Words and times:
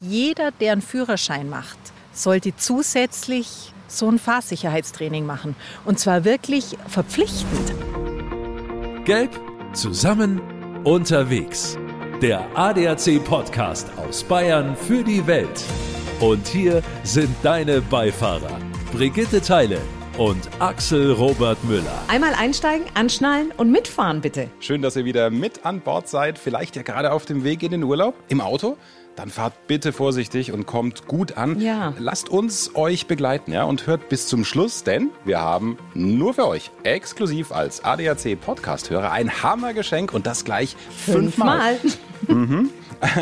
Jeder, 0.00 0.52
der 0.52 0.70
einen 0.70 0.80
Führerschein 0.80 1.48
macht, 1.48 1.76
sollte 2.12 2.54
zusätzlich 2.54 3.72
so 3.88 4.08
ein 4.08 4.20
Fahrsicherheitstraining 4.20 5.26
machen. 5.26 5.56
Und 5.84 5.98
zwar 5.98 6.24
wirklich 6.24 6.78
verpflichtend. 6.86 7.74
Gelb, 9.04 9.40
zusammen, 9.72 10.40
unterwegs. 10.84 11.76
Der 12.22 12.46
ADAC-Podcast 12.56 13.88
aus 13.96 14.22
Bayern 14.22 14.76
für 14.76 15.02
die 15.02 15.26
Welt. 15.26 15.64
Und 16.20 16.46
hier 16.46 16.80
sind 17.02 17.34
deine 17.42 17.80
Beifahrer, 17.80 18.56
Brigitte 18.92 19.40
Teile 19.40 19.80
und 20.16 20.48
Axel 20.60 21.10
Robert 21.12 21.62
Müller. 21.64 22.04
Einmal 22.06 22.34
einsteigen, 22.34 22.86
anschnallen 22.94 23.52
und 23.56 23.72
mitfahren, 23.72 24.20
bitte. 24.20 24.48
Schön, 24.60 24.80
dass 24.80 24.94
ihr 24.94 25.04
wieder 25.04 25.30
mit 25.30 25.66
an 25.66 25.80
Bord 25.80 26.08
seid. 26.08 26.38
Vielleicht 26.38 26.76
ja 26.76 26.82
gerade 26.82 27.10
auf 27.10 27.24
dem 27.24 27.42
Weg 27.42 27.64
in 27.64 27.72
den 27.72 27.82
Urlaub 27.82 28.14
im 28.28 28.40
Auto. 28.40 28.76
Dann 29.18 29.30
fahrt 29.30 29.66
bitte 29.66 29.92
vorsichtig 29.92 30.52
und 30.52 30.66
kommt 30.66 31.08
gut 31.08 31.36
an. 31.36 31.60
Ja. 31.60 31.92
Lasst 31.98 32.28
uns 32.28 32.76
euch 32.76 33.08
begleiten, 33.08 33.50
ja, 33.50 33.64
und 33.64 33.88
hört 33.88 34.08
bis 34.08 34.28
zum 34.28 34.44
Schluss, 34.44 34.84
denn 34.84 35.10
wir 35.24 35.40
haben 35.40 35.76
nur 35.92 36.34
für 36.34 36.46
euch 36.46 36.70
exklusiv 36.84 37.50
als 37.50 37.82
ADAC 37.82 38.40
Podcast-Hörer 38.40 39.10
ein 39.10 39.42
Hammergeschenk 39.42 40.14
und 40.14 40.26
das 40.26 40.44
gleich 40.44 40.76
fünfmal. 41.04 41.78
Mhm. 42.26 42.70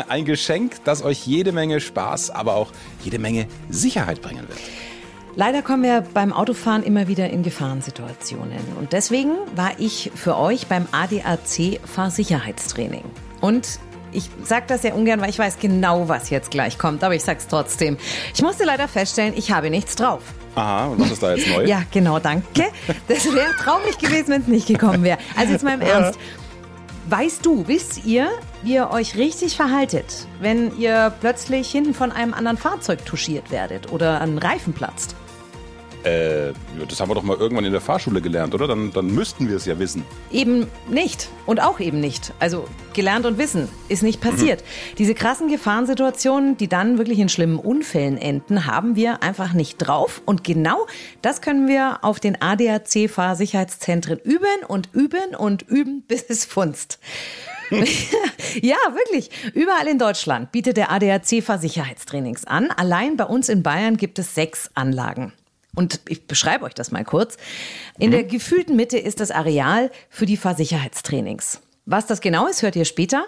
Ein 0.09 0.25
Geschenk, 0.25 0.83
das 0.83 1.03
euch 1.03 1.27
jede 1.27 1.51
Menge 1.51 1.79
Spaß, 1.79 2.31
aber 2.31 2.55
auch 2.55 2.71
jede 3.03 3.19
Menge 3.19 3.45
Sicherheit 3.69 4.23
bringen 4.23 4.47
wird. 4.47 4.57
Leider 5.35 5.61
kommen 5.61 5.83
wir 5.83 6.01
beim 6.15 6.33
Autofahren 6.33 6.81
immer 6.81 7.07
wieder 7.07 7.29
in 7.29 7.43
Gefahrensituationen. 7.43 8.57
Und 8.79 8.91
deswegen 8.91 9.33
war 9.55 9.73
ich 9.77 10.11
für 10.15 10.35
euch 10.35 10.65
beim 10.65 10.87
ADAC 10.91 11.79
Fahrsicherheitstraining. 11.85 13.03
Und 13.39 13.79
ich 14.11 14.29
sage 14.43 14.65
das 14.67 14.81
sehr 14.81 14.95
ungern, 14.95 15.21
weil 15.21 15.29
ich 15.29 15.39
weiß 15.39 15.57
genau, 15.59 16.07
was 16.07 16.29
jetzt 16.29 16.51
gleich 16.51 16.77
kommt, 16.77 17.03
aber 17.03 17.15
ich 17.15 17.23
sag's 17.23 17.47
trotzdem. 17.47 17.97
Ich 18.33 18.41
musste 18.41 18.63
leider 18.63 18.87
feststellen, 18.87 19.33
ich 19.35 19.51
habe 19.51 19.69
nichts 19.69 19.95
drauf. 19.95 20.21
Aha, 20.55 20.87
und 20.87 20.99
was 20.99 21.11
ist 21.11 21.21
da 21.21 21.35
jetzt 21.35 21.47
neu? 21.49 21.65
Ja, 21.65 21.83
genau, 21.91 22.17
danke. 22.19 22.65
Das 23.07 23.25
wäre 23.25 23.53
traurig 23.63 23.97
gewesen, 23.99 24.29
wenn 24.29 24.41
es 24.41 24.47
nicht 24.47 24.67
gekommen 24.67 25.03
wäre. 25.03 25.19
Also 25.35 25.53
jetzt 25.53 25.63
mal 25.63 25.75
im 25.75 25.81
Ernst. 25.81 26.19
Weißt 27.09 27.45
du, 27.45 27.67
wisst 27.67 28.05
ihr, 28.05 28.29
wie 28.63 28.73
ihr 28.73 28.89
euch 28.91 29.15
richtig 29.15 29.55
verhaltet, 29.55 30.27
wenn 30.41 30.77
ihr 30.77 31.13
plötzlich 31.21 31.71
hinten 31.71 31.93
von 31.93 32.11
einem 32.11 32.33
anderen 32.33 32.57
Fahrzeug 32.57 33.05
touchiert 33.05 33.49
werdet 33.49 33.93
oder 33.93 34.19
ein 34.19 34.37
Reifen 34.37 34.73
platzt? 34.73 35.15
Äh, 36.07 36.53
das 36.87 36.99
haben 36.99 37.09
wir 37.09 37.15
doch 37.15 37.23
mal 37.23 37.37
irgendwann 37.37 37.65
in 37.65 37.71
der 37.71 37.81
Fahrschule 37.81 38.21
gelernt, 38.21 38.53
oder? 38.53 38.67
Dann, 38.67 38.91
dann 38.93 39.07
müssten 39.07 39.49
wir 39.49 39.57
es 39.57 39.65
ja 39.65 39.77
wissen. 39.79 40.05
Eben 40.31 40.67
nicht. 40.89 41.29
Und 41.45 41.61
auch 41.61 41.79
eben 41.79 41.99
nicht. 41.99 42.33
Also 42.39 42.65
gelernt 42.93 43.25
und 43.25 43.37
wissen 43.37 43.67
ist 43.89 44.03
nicht 44.03 44.21
passiert. 44.21 44.61
Mhm. 44.61 44.95
Diese 44.97 45.13
krassen 45.13 45.49
Gefahrensituationen, 45.49 46.57
die 46.57 46.67
dann 46.67 46.97
wirklich 46.97 47.19
in 47.19 47.29
schlimmen 47.29 47.59
Unfällen 47.59 48.17
enden, 48.17 48.65
haben 48.65 48.95
wir 48.95 49.21
einfach 49.21 49.53
nicht 49.53 49.77
drauf. 49.77 50.21
Und 50.25 50.43
genau 50.43 50.87
das 51.21 51.41
können 51.41 51.67
wir 51.67 51.99
auf 52.03 52.19
den 52.19 52.41
ADAC-Fahrsicherheitszentren 52.41 54.19
üben 54.19 54.65
und 54.67 54.89
üben 54.93 55.35
und 55.37 55.63
üben, 55.63 56.03
bis 56.07 56.25
es 56.29 56.45
funzt. 56.45 56.99
ja, 57.69 58.77
wirklich. 58.93 59.29
Überall 59.53 59.87
in 59.87 59.99
Deutschland 59.99 60.53
bietet 60.53 60.77
der 60.77 60.89
ADAC 60.89 61.43
Fahrsicherheitstrainings 61.43 62.45
an. 62.45 62.71
Allein 62.71 63.17
bei 63.17 63.25
uns 63.25 63.49
in 63.49 63.61
Bayern 63.61 63.97
gibt 63.97 64.19
es 64.19 64.33
sechs 64.35 64.71
Anlagen. 64.73 65.33
Und 65.77 66.01
ich 66.09 66.25
beschreibe 66.25 66.65
euch 66.65 66.73
das 66.73 66.89
mal 66.89 67.05
kurz. 67.05 67.37
In 67.99 68.07
mhm. 68.07 68.11
der 68.11 68.23
gefühlten 68.23 68.75
Mitte 68.75 68.97
ist 68.97 69.19
das 69.19 69.29
Areal 69.29 69.91
für 70.09 70.25
die 70.25 70.35
Fahrsicherheitstrainings. 70.35 71.61
Was 71.85 72.07
das 72.07 72.19
genau 72.19 72.47
ist, 72.47 72.63
hört 72.63 72.75
ihr 72.75 72.83
später. 72.83 73.27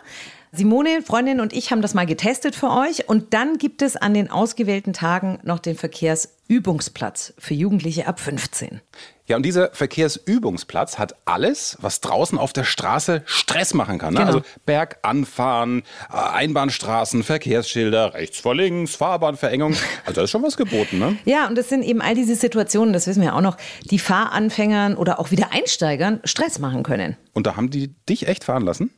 Simone, 0.51 1.03
Freundin 1.03 1.41
und 1.41 1.53
ich 1.53 1.71
haben 1.71 1.81
das 1.81 1.93
mal 1.93 2.07
getestet 2.07 2.55
für 2.55 2.71
euch. 2.71 3.07
Und 3.07 3.33
dann 3.33 3.57
gibt 3.57 3.81
es 3.83 3.95
an 3.95 4.13
den 4.15 4.31
ausgewählten 4.31 4.93
Tagen 4.93 5.39
noch 5.43 5.59
den 5.59 5.75
Verkehrsübungsplatz 5.75 7.33
für 7.37 7.53
Jugendliche 7.53 8.07
ab 8.07 8.19
15. 8.19 8.81
Ja, 9.27 9.35
und 9.35 9.43
dieser 9.43 9.69
Verkehrsübungsplatz 9.73 10.97
hat 10.97 11.15
alles, 11.25 11.77
was 11.81 12.01
draußen 12.01 12.39
auf 12.39 12.51
der 12.51 12.63
Straße 12.63 13.21
Stress 13.27 13.75
machen 13.75 13.99
kann. 13.99 14.15
Ne? 14.15 14.21
Genau. 14.21 14.31
Also 14.31 14.41
Berganfahren, 14.65 15.83
äh, 16.11 16.17
Einbahnstraßen, 16.17 17.21
Verkehrsschilder, 17.21 18.15
rechts 18.15 18.39
vor 18.39 18.55
links, 18.55 18.95
Fahrbahnverengung. 18.95 19.75
Also 20.05 20.15
da 20.15 20.23
ist 20.23 20.31
schon 20.31 20.41
was 20.41 20.57
geboten, 20.57 20.97
ne? 20.97 21.15
Ja, 21.25 21.47
und 21.47 21.55
das 21.55 21.69
sind 21.69 21.83
eben 21.83 22.01
all 22.01 22.15
diese 22.15 22.35
Situationen, 22.35 22.91
das 22.91 23.05
wissen 23.05 23.21
wir 23.21 23.35
auch 23.35 23.41
noch, 23.41 23.57
die 23.91 23.99
Fahranfängern 23.99 24.97
oder 24.97 25.19
auch 25.19 25.29
wieder 25.29 25.51
Einsteigern 25.51 26.21
Stress 26.23 26.57
machen 26.57 26.81
können. 26.81 27.15
Und 27.33 27.45
da 27.45 27.55
haben 27.55 27.69
die 27.69 27.93
dich 28.07 28.27
echt 28.27 28.45
fahren 28.45 28.63
lassen? 28.63 28.89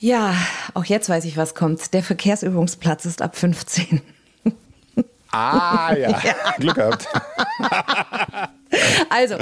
Ja, 0.00 0.34
auch 0.72 0.86
jetzt 0.86 1.10
weiß 1.10 1.26
ich, 1.26 1.36
was 1.36 1.54
kommt. 1.54 1.92
Der 1.92 2.02
Verkehrsübungsplatz 2.02 3.04
ist 3.04 3.20
ab 3.20 3.36
15. 3.36 4.00
Ah, 5.30 5.94
ja. 5.94 6.08
ja. 6.24 6.34
Glück 6.58 6.74
gehabt. 6.74 7.06
Also, 9.10 9.36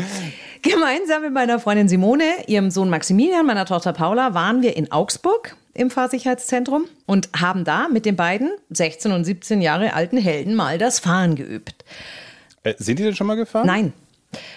gemeinsam 0.62 1.22
mit 1.22 1.32
meiner 1.32 1.60
Freundin 1.60 1.88
Simone, 1.88 2.24
ihrem 2.46 2.70
Sohn 2.70 2.90
Maximilian, 2.90 3.46
meiner 3.46 3.66
Tochter 3.66 3.92
Paula, 3.92 4.34
waren 4.34 4.60
wir 4.60 4.76
in 4.76 4.90
Augsburg 4.90 5.56
im 5.74 5.90
Fahrsicherheitszentrum 5.90 6.86
und 7.06 7.28
haben 7.38 7.64
da 7.64 7.88
mit 7.88 8.04
den 8.04 8.16
beiden 8.16 8.50
16 8.70 9.12
und 9.12 9.24
17 9.24 9.62
Jahre 9.62 9.94
alten 9.94 10.18
Helden 10.18 10.54
mal 10.54 10.76
das 10.76 10.98
Fahren 10.98 11.36
geübt. 11.36 11.84
Äh, 12.64 12.74
sind 12.78 12.98
die 12.98 13.04
denn 13.04 13.14
schon 13.14 13.28
mal 13.28 13.36
gefahren? 13.36 13.66
Nein. 13.66 13.92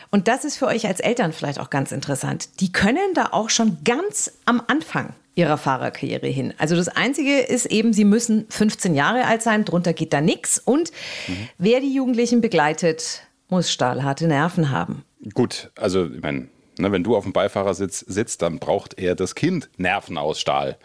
Und 0.09 0.28
das 0.28 0.45
ist 0.45 0.57
für 0.57 0.66
euch 0.66 0.88
als 0.88 1.00
Eltern 1.00 1.31
vielleicht 1.31 1.59
auch 1.59 1.69
ganz 1.69 1.91
interessant. 1.91 2.59
Die 2.59 2.72
können 2.72 3.13
da 3.13 3.29
auch 3.31 3.50
schon 3.50 3.78
ganz 3.85 4.31
am 4.45 4.62
Anfang 4.68 5.13
ihrer 5.36 5.58
Fahrerkarriere 5.58 6.28
hin. 6.28 6.53
Also 6.58 6.75
das 6.75 6.90
Einzige 6.90 7.40
ist 7.40 7.66
eben, 7.68 7.94
sie 7.94 8.06
müssen 8.06 8.46
15 8.50 8.96
Jahre 8.96 9.25
alt 9.25 9.42
sein, 9.42 9.66
drunter 9.66 9.94
geht 9.94 10.14
da 10.14 10.22
nichts. 10.22 10.59
Und 10.59 10.92
mhm. 11.28 11.50
wer 11.58 11.80
die 11.80 11.94
Jugendlichen 11.94 12.42
begleitet, 12.42 13.24
muss 13.50 13.72
stahlharte 13.72 14.28
Nerven 14.28 14.72
haben. 14.72 15.03
Gut, 15.34 15.72
also 15.75 16.06
ich 16.06 16.22
meine, 16.22 16.47
ne, 16.81 16.92
wenn 16.92 17.03
du 17.03 17.16
auf 17.16 17.24
dem 17.24 17.34
Beifahrersitz 17.34 18.00
sitzt, 18.00 18.42
dann 18.42 18.59
braucht 18.59 19.00
er 19.00 19.16
das 19.16 19.36
Kind 19.36 19.69
Nerven 19.78 20.18
aus 20.18 20.40
Stahl. 20.40 20.78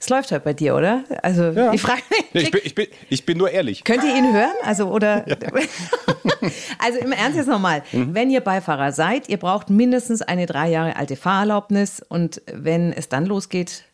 Es 0.00 0.08
läuft 0.08 0.30
halt 0.30 0.44
bei 0.44 0.52
dir, 0.52 0.76
oder? 0.76 1.04
Also 1.22 1.44
ja. 1.50 1.70
die 1.70 1.78
Frage. 1.78 2.02
Ich 2.32 2.50
bin, 2.50 2.60
ich, 2.62 2.74
bin, 2.74 2.86
ich 3.08 3.26
bin 3.26 3.38
nur 3.38 3.50
ehrlich. 3.50 3.84
Könnt 3.84 4.04
ihr 4.04 4.14
ihn 4.14 4.32
hören? 4.32 4.54
Also 4.62 4.86
oder? 4.86 5.28
Ja. 5.28 5.36
also 6.78 6.98
im 6.98 7.12
Ernst 7.12 7.36
jetzt 7.36 7.48
nochmal: 7.48 7.82
mhm. 7.92 8.14
Wenn 8.14 8.30
ihr 8.30 8.40
Beifahrer 8.40 8.92
seid, 8.92 9.28
ihr 9.28 9.38
braucht 9.38 9.70
mindestens 9.70 10.22
eine 10.22 10.46
drei 10.46 10.68
Jahre 10.68 10.96
alte 10.96 11.16
Fahrerlaubnis 11.16 12.00
und 12.08 12.42
wenn 12.52 12.92
es 12.92 13.08
dann 13.08 13.26
losgeht, 13.26 13.84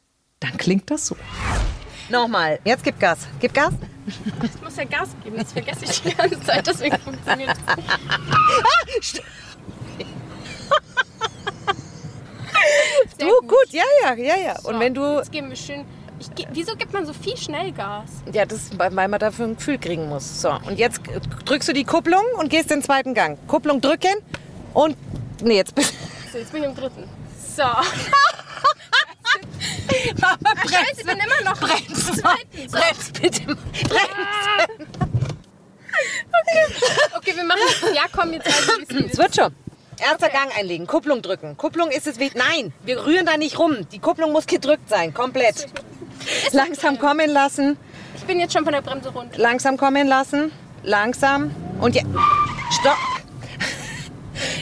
dann 0.40 0.56
klingt 0.56 0.90
das 0.90 1.06
so. 1.06 1.16
Nochmal, 2.10 2.58
jetzt 2.64 2.84
gib 2.84 3.00
Gas. 3.00 3.26
Gib 3.40 3.54
Gas. 3.54 3.72
Ich 4.06 4.62
muss 4.62 4.76
ja 4.76 4.84
Gas 4.84 5.16
geben, 5.24 5.36
das 5.38 5.52
vergesse 5.52 5.84
ich 5.86 6.02
die 6.02 6.14
ganze 6.14 6.40
Zeit, 6.42 6.66
deswegen 6.66 6.98
funktioniert 6.98 7.50
es 9.00 9.14
nicht. 9.14 9.24
du, 13.18 13.26
gut. 13.26 13.48
gut, 13.48 13.68
ja, 13.70 13.82
ja, 14.02 14.14
ja, 14.14 14.36
ja. 14.36 14.60
So, 14.60 14.68
Und 14.68 14.80
wenn 14.80 14.94
du. 14.94 15.18
Jetzt 15.18 15.32
geben 15.32 15.48
wir 15.50 15.56
schön. 15.56 15.84
Ich, 16.20 16.28
wieso 16.52 16.76
gibt 16.76 16.92
man 16.92 17.04
so 17.06 17.12
viel 17.12 17.36
Schnellgas? 17.36 18.08
Ja, 18.32 18.46
das 18.46 18.70
weil 18.78 18.90
man 18.90 19.10
dafür 19.18 19.46
ein 19.46 19.56
Gefühl 19.56 19.78
kriegen 19.78 20.08
muss. 20.08 20.40
So, 20.40 20.50
und 20.66 20.78
jetzt 20.78 21.00
drückst 21.44 21.68
du 21.68 21.72
die 21.72 21.84
Kupplung 21.84 22.22
und 22.38 22.50
gehst 22.50 22.70
den 22.70 22.82
zweiten 22.82 23.14
Gang. 23.14 23.38
Kupplung 23.48 23.80
drücken 23.80 24.14
und. 24.72 24.96
Nee, 25.42 25.56
jetzt 25.56 25.74
bist 25.74 25.92
So, 26.32 26.38
jetzt 26.38 26.52
bin 26.52 26.62
ich 26.62 26.68
im 26.68 26.74
dritten. 26.74 27.08
So. 27.56 27.62
Mama, 30.20 30.36
bremsen. 30.42 30.68
Scheiße, 30.70 31.00
ich 31.00 31.06
bin 31.06 31.18
immer 31.18 31.50
noch 31.50 31.58
bremsen. 31.58 32.14
Zweiten. 32.14 32.68
So. 32.68 32.78
Brems, 32.78 33.10
bitte. 33.12 33.42
Bremsen. 33.44 34.86
Okay. 36.26 36.64
okay, 37.16 37.36
wir 37.36 37.44
machen 37.44 37.60
Ja, 37.94 38.02
komm, 38.10 38.32
jetzt 38.32 38.46
weiß 38.46 38.78
ich, 38.82 38.88
wie 38.96 39.06
es 39.06 39.16
wird 39.16 39.36
schon. 39.36 39.54
Erster 40.00 40.26
okay. 40.26 40.36
Gang 40.36 40.58
einlegen, 40.58 40.86
Kupplung 40.86 41.22
drücken. 41.22 41.56
Kupplung 41.56 41.90
ist 41.90 42.06
es 42.06 42.18
wie. 42.18 42.30
Nein, 42.34 42.72
wir 42.84 43.04
rühren 43.04 43.26
da 43.26 43.36
nicht 43.36 43.58
rum. 43.58 43.86
Die 43.92 43.98
Kupplung 43.98 44.32
muss 44.32 44.46
gedrückt 44.46 44.88
sein, 44.88 45.14
komplett. 45.14 45.66
Langsam 46.52 46.98
kommen 46.98 47.30
lassen. 47.30 47.76
Ich 48.16 48.24
bin 48.24 48.40
jetzt 48.40 48.52
schon 48.52 48.64
von 48.64 48.72
der 48.72 48.82
Bremse 48.82 49.10
runter. 49.10 49.38
Langsam 49.38 49.76
kommen 49.76 50.06
lassen. 50.06 50.52
Langsam. 50.82 51.54
Und 51.80 51.94
jetzt. 51.94 52.06
Stopp. 52.80 53.13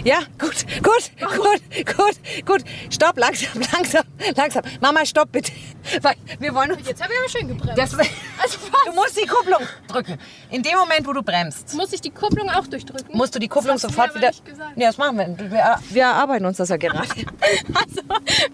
Ja, 0.04 0.18
gut, 0.36 0.66
gut, 0.82 1.10
gut, 1.20 1.86
gut, 1.96 2.44
gut. 2.44 2.64
Stopp, 2.90 3.16
langsam, 3.18 3.62
langsam, 3.72 4.02
langsam. 4.34 4.62
Mama, 4.80 5.06
stopp 5.06 5.30
bitte. 5.30 5.52
Weil 6.00 6.16
wir 6.40 6.52
wollen 6.54 6.76
Jetzt 6.84 7.00
habe 7.00 7.12
ich 7.12 7.18
aber 7.20 7.28
schön 7.28 7.48
gebremst. 7.48 7.78
Das, 7.78 7.94
also 7.94 8.58
du 8.86 8.92
musst 8.94 9.16
die 9.16 9.26
Kupplung 9.28 9.60
drücken. 9.86 10.18
In 10.50 10.64
dem 10.64 10.76
Moment, 10.76 11.06
wo 11.06 11.12
du 11.12 11.22
bremst. 11.22 11.74
Muss 11.74 11.92
ich 11.92 12.00
die 12.00 12.10
Kupplung 12.10 12.48
auch 12.50 12.66
durchdrücken? 12.66 13.16
Musst 13.16 13.34
du 13.36 13.38
die 13.38 13.46
Kupplung 13.46 13.78
sofort 13.78 14.14
wieder. 14.16 14.32
Ja, 14.74 14.88
das 14.88 14.98
machen 14.98 15.18
wir. 15.18 15.50
Wir, 15.50 15.78
wir 15.90 16.02
erarbeiten 16.02 16.46
uns 16.46 16.56
das 16.56 16.70
ja 16.70 16.78
gerade. 16.78 16.98
also, 17.74 18.00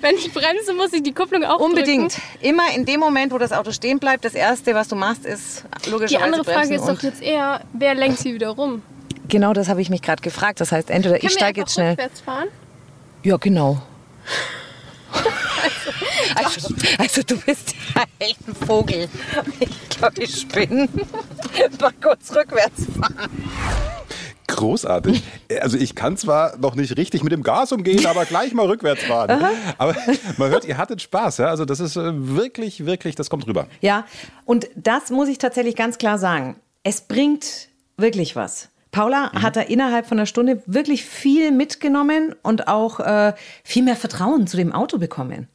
wenn 0.01 0.17
ich 0.17 0.33
bremse, 0.33 0.75
muss 0.75 0.93
ich 0.93 1.03
die 1.03 1.15
Kupplung 1.15 1.45
auch 1.45 1.61
Unbedingt. 1.61 2.15
drücken. 2.15 2.47
Immer 2.47 2.75
in 2.75 2.85
dem 2.85 3.01
Moment, 3.01 3.33
wo 3.33 3.39
das 3.39 3.53
Auto 3.53 3.73
stehen 3.73 3.99
bleibt, 3.99 4.27
das 4.27 4.35
Erste, 4.35 4.75
was 4.75 4.89
du 4.89 4.97
machst, 4.97 5.25
ist 5.25 5.65
logischerweise 5.87 6.09
Die 6.09 6.19
andere 6.19 6.45
Frage 6.45 6.75
ist 6.75 6.87
doch 6.87 7.03
jetzt 7.03 7.23
eher, 7.23 7.63
wer 7.73 7.95
lenkt 7.95 8.19
sie 8.19 8.35
wieder 8.35 8.51
rum? 8.51 8.83
Genau 9.29 9.53
das 9.53 9.69
habe 9.69 9.81
ich 9.83 9.91
mich 9.91 10.03
gerade 10.03 10.23
gefragt. 10.23 10.61
Das 10.61 10.73
heißt, 10.73 10.91
entweder 10.91 11.19
Können 11.19 11.27
ich 11.27 11.33
steige 11.33 11.61
jetzt 11.61 11.75
schnell. 11.75 11.91
Rückwärts 11.91 12.21
fahren? 12.21 12.49
Ja, 13.23 13.37
genau. 13.37 13.81
also, 16.35 16.69
Also, 16.69 16.75
also 16.99 17.23
du 17.23 17.37
bist 17.41 17.75
echt 18.19 18.39
ein 18.47 18.55
Vogel. 18.55 19.09
Ich 19.61 19.89
glaube, 19.91 20.23
ich 20.23 20.41
spinne. 20.41 20.89
Mal 21.81 21.93
kurz 22.01 22.35
rückwärts 22.35 22.85
fahren. 22.99 23.31
Großartig. 24.47 25.23
Also 25.61 25.77
ich 25.77 25.95
kann 25.95 26.17
zwar 26.17 26.57
noch 26.57 26.75
nicht 26.75 26.97
richtig 26.97 27.23
mit 27.23 27.33
dem 27.33 27.43
Gas 27.43 27.71
umgehen, 27.73 28.07
aber 28.07 28.25
gleich 28.25 28.55
mal 28.55 28.67
rückwärts 28.67 29.05
fahren. 29.05 29.45
Aber 29.77 29.95
man 30.37 30.51
hört, 30.51 30.65
ihr 30.65 30.79
hattet 30.79 31.03
Spaß. 31.03 31.39
Ja? 31.39 31.47
Also 31.49 31.65
das 31.65 31.81
ist 31.81 31.97
äh, 31.97 32.13
wirklich, 32.13 32.87
wirklich, 32.87 33.15
das 33.15 33.29
kommt 33.29 33.47
rüber. 33.47 33.67
Ja, 33.81 34.07
und 34.47 34.69
das 34.75 35.11
muss 35.11 35.29
ich 35.29 35.39
tatsächlich 35.39 35.77
ganz 35.77 35.99
klar 35.99 36.19
sagen. 36.19 36.57
Es 36.83 37.03
bringt 37.03 37.69
wirklich 37.99 38.37
was. 38.37 38.71
Paula 38.91 39.31
mhm. 39.33 39.43
hat 39.43 39.57
da 39.57 39.61
innerhalb 39.61 40.07
von 40.07 40.19
einer 40.19 40.27
Stunde 40.27 40.63
wirklich 40.67 41.05
viel 41.05 41.53
mitgenommen 41.53 42.35
und 42.43 42.69
auch 42.69 43.01
äh, 43.01 43.35
viel 43.65 43.83
mehr 43.83 43.97
Vertrauen 43.97 44.47
zu 44.47 44.57
dem 44.57 44.73
Auto 44.73 44.99
bekommen. 44.99 45.49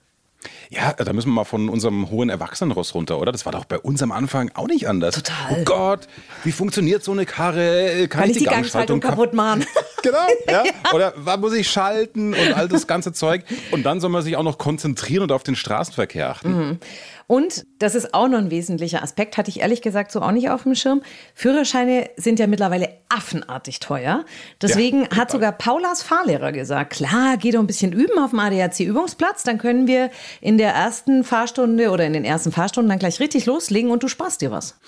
Ja, 0.69 0.93
da 0.93 1.13
müssen 1.13 1.29
wir 1.29 1.35
mal 1.35 1.43
von 1.43 1.69
unserem 1.69 2.09
hohen 2.09 2.29
Erwachsenenross 2.29 2.95
runter, 2.95 3.19
oder? 3.19 3.31
Das 3.31 3.45
war 3.45 3.53
doch 3.53 3.65
bei 3.65 3.77
uns 3.77 4.01
am 4.01 4.11
Anfang 4.11 4.51
auch 4.55 4.67
nicht 4.67 4.87
anders. 4.87 5.15
Total. 5.15 5.35
Oh 5.51 5.63
Gott, 5.63 6.07
wie 6.43 6.51
funktioniert 6.51 7.03
so 7.03 7.11
eine 7.11 7.25
Karre? 7.25 8.07
Kann, 8.07 8.21
Kann 8.21 8.29
ich 8.29 8.37
die, 8.37 8.43
die 8.43 8.49
Gangschaltung 8.49 8.99
kaputt 8.99 9.33
machen? 9.33 9.65
genau, 10.03 10.17
ja. 10.49 10.63
Oder 10.93 11.13
wann 11.15 11.41
muss 11.41 11.53
ich 11.53 11.69
schalten 11.69 12.33
und 12.33 12.53
all 12.53 12.67
das 12.67 12.87
ganze 12.87 13.13
Zeug? 13.13 13.43
Und 13.71 13.83
dann 13.83 13.99
soll 13.99 14.09
man 14.09 14.23
sich 14.23 14.35
auch 14.35 14.43
noch 14.43 14.57
konzentrieren 14.57 15.23
und 15.23 15.31
auf 15.31 15.43
den 15.43 15.55
Straßenverkehr 15.55 16.29
achten. 16.29 16.51
Mhm. 16.51 16.79
Und 17.27 17.65
das 17.79 17.95
ist 17.95 18.13
auch 18.13 18.27
noch 18.27 18.37
ein 18.37 18.51
wesentlicher 18.51 19.03
Aspekt, 19.03 19.37
hatte 19.37 19.49
ich 19.49 19.61
ehrlich 19.61 19.81
gesagt 19.81 20.11
so 20.11 20.21
auch 20.21 20.31
nicht 20.31 20.49
auf 20.49 20.63
dem 20.63 20.75
Schirm. 20.75 21.01
Führerscheine 21.33 22.09
sind 22.17 22.39
ja 22.39 22.47
mittlerweile 22.47 22.89
affenartig 23.09 23.79
teuer. 23.79 24.25
Deswegen 24.61 25.03
ja, 25.03 25.17
hat 25.17 25.31
sogar 25.31 25.51
Paulas 25.51 26.03
Fahrlehrer 26.03 26.51
gesagt, 26.51 26.93
klar, 26.93 27.37
geh 27.37 27.51
doch 27.51 27.59
ein 27.59 27.67
bisschen 27.67 27.93
üben 27.93 28.17
auf 28.19 28.31
dem 28.31 28.39
ADAC-Übungsplatz, 28.39 29.43
dann 29.43 29.57
können 29.57 29.87
wir 29.87 30.09
in 30.41 30.57
der 30.57 30.73
ersten 30.73 31.23
Fahrstunde 31.23 31.91
oder 31.91 32.05
in 32.05 32.13
den 32.13 32.25
ersten 32.25 32.51
Fahrstunden 32.51 32.89
dann 32.89 32.99
gleich 32.99 33.19
richtig 33.19 33.45
loslegen 33.45 33.91
und 33.91 34.03
du 34.03 34.07
sparst 34.07 34.41
dir 34.41 34.51
was. 34.51 34.79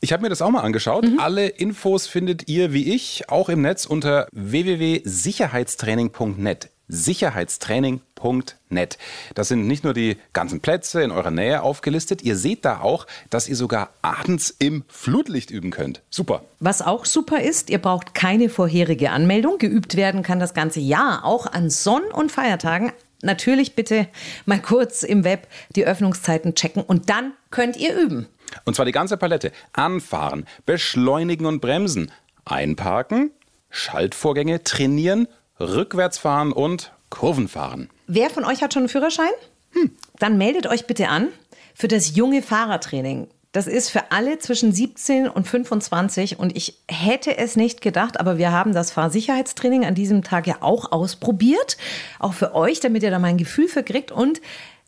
Ich 0.00 0.12
habe 0.12 0.22
mir 0.22 0.28
das 0.28 0.42
auch 0.42 0.50
mal 0.50 0.60
angeschaut. 0.60 1.04
Mhm. 1.04 1.20
Alle 1.20 1.48
Infos 1.48 2.06
findet 2.06 2.48
ihr 2.48 2.72
wie 2.72 2.94
ich 2.94 3.28
auch 3.28 3.48
im 3.48 3.62
Netz 3.62 3.86
unter 3.86 4.28
www.sicherheitstraining.net 4.32 6.70
sicherheitstraining.net. 6.90 8.98
Das 9.34 9.48
sind 9.48 9.66
nicht 9.66 9.84
nur 9.84 9.94
die 9.94 10.16
ganzen 10.32 10.60
Plätze 10.60 11.02
in 11.02 11.10
eurer 11.10 11.30
Nähe 11.30 11.62
aufgelistet, 11.62 12.22
ihr 12.22 12.36
seht 12.36 12.64
da 12.64 12.80
auch, 12.80 13.06
dass 13.30 13.48
ihr 13.48 13.56
sogar 13.56 13.90
abends 14.02 14.54
im 14.58 14.84
Flutlicht 14.88 15.50
üben 15.50 15.70
könnt. 15.70 16.02
Super. 16.10 16.42
Was 16.58 16.82
auch 16.82 17.04
super 17.04 17.40
ist, 17.40 17.70
ihr 17.70 17.78
braucht 17.78 18.14
keine 18.14 18.48
vorherige 18.48 19.10
Anmeldung. 19.10 19.58
Geübt 19.58 19.96
werden 19.96 20.22
kann 20.22 20.40
das 20.40 20.54
ganze 20.54 20.80
Jahr, 20.80 21.24
auch 21.24 21.46
an 21.46 21.70
Sonn- 21.70 22.10
und 22.12 22.30
Feiertagen. 22.30 22.92
Natürlich 23.22 23.74
bitte 23.74 24.08
mal 24.46 24.60
kurz 24.60 25.02
im 25.02 25.24
Web 25.24 25.46
die 25.76 25.84
Öffnungszeiten 25.84 26.54
checken 26.54 26.82
und 26.82 27.10
dann 27.10 27.32
könnt 27.50 27.76
ihr 27.76 27.94
üben. 27.94 28.26
Und 28.64 28.74
zwar 28.74 28.86
die 28.86 28.92
ganze 28.92 29.16
Palette. 29.16 29.52
Anfahren, 29.72 30.46
beschleunigen 30.66 31.46
und 31.46 31.60
bremsen, 31.60 32.10
einparken, 32.44 33.30
Schaltvorgänge 33.70 34.64
trainieren 34.64 35.28
Rückwärtsfahren 35.60 36.52
und 36.52 36.92
Kurvenfahren. 37.10 37.90
Wer 38.06 38.30
von 38.30 38.44
euch 38.44 38.62
hat 38.62 38.72
schon 38.72 38.82
einen 38.82 38.88
Führerschein? 38.88 39.30
Hm. 39.72 39.90
Dann 40.18 40.38
meldet 40.38 40.66
euch 40.66 40.86
bitte 40.86 41.08
an 41.08 41.28
für 41.74 41.88
das 41.88 42.16
junge 42.16 42.42
Fahrertraining. 42.42 43.28
Das 43.52 43.66
ist 43.66 43.90
für 43.90 44.12
alle 44.12 44.38
zwischen 44.38 44.72
17 44.72 45.28
und 45.28 45.48
25 45.48 46.38
und 46.38 46.56
ich 46.56 46.78
hätte 46.88 47.36
es 47.36 47.56
nicht 47.56 47.80
gedacht, 47.80 48.20
aber 48.20 48.38
wir 48.38 48.52
haben 48.52 48.72
das 48.72 48.92
Fahrsicherheitstraining 48.92 49.84
an 49.84 49.96
diesem 49.96 50.22
Tag 50.22 50.46
ja 50.46 50.58
auch 50.60 50.92
ausprobiert. 50.92 51.76
Auch 52.20 52.32
für 52.32 52.54
euch, 52.54 52.78
damit 52.78 53.02
ihr 53.02 53.10
da 53.10 53.18
mal 53.18 53.28
ein 53.28 53.38
Gefühl 53.38 53.66
für 53.66 53.82
kriegt 53.82 54.12
und 54.12 54.40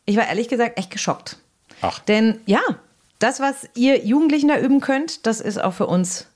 ich 0.06 0.16
war 0.16 0.28
ehrlich 0.28 0.48
gesagt 0.48 0.78
echt 0.78 0.90
geschockt. 0.90 1.38
Ach. 1.80 1.98
Denn 2.00 2.40
ja, 2.46 2.60
das, 3.18 3.40
was 3.40 3.68
ihr 3.74 4.04
Jugendlichen 4.04 4.48
da 4.48 4.58
üben 4.58 4.80
könnt, 4.80 5.26
das 5.26 5.40
ist 5.40 5.62
auch 5.62 5.74
für 5.74 5.86
uns 5.86 6.28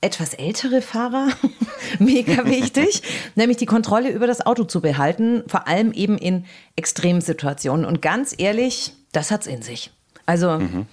etwas 0.00 0.34
ältere 0.34 0.80
Fahrer 0.80 1.28
mega 1.98 2.44
wichtig, 2.46 3.02
nämlich 3.34 3.56
die 3.56 3.66
Kontrolle 3.66 4.10
über 4.10 4.26
das 4.26 4.44
Auto 4.44 4.64
zu 4.64 4.80
behalten, 4.80 5.42
vor 5.46 5.66
allem 5.66 5.92
eben 5.92 6.18
in 6.18 6.44
Extremsituationen. 6.76 7.84
Und 7.84 8.00
ganz 8.02 8.34
ehrlich, 8.36 8.92
das 9.12 9.30
hat's 9.30 9.46
in 9.46 9.62
sich. 9.62 9.90
Also 10.26 10.58
mhm. 10.58 10.86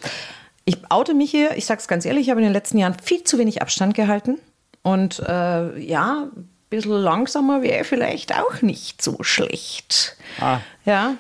ich 0.66 0.78
oute 0.90 1.13
mich 1.13 1.31
hier, 1.31 1.56
ich 1.57 1.66
sag's 1.66 1.88
ganz 1.88 2.06
ehrlich, 2.06 2.24
ich 2.24 2.30
habe 2.30 2.40
in 2.40 2.46
den 2.46 2.54
letzten 2.54 2.78
Jahren 2.78 2.96
viel 3.02 3.24
zu 3.24 3.38
wenig 3.38 3.62
Abstand 3.62 3.94
gehalten. 3.94 4.40
Und 4.81 5.19
äh, 5.19 5.80
ja, 5.80 6.28
ein 6.36 6.50
bisschen 6.69 6.92
langsamer 6.92 7.62
wäre 7.62 7.84
vielleicht 7.84 8.38
auch 8.38 8.62
nicht 8.62 9.02
so 9.02 9.22
schlecht. 9.22 10.16
Ah. 10.40 10.60
Ja, 10.86 11.16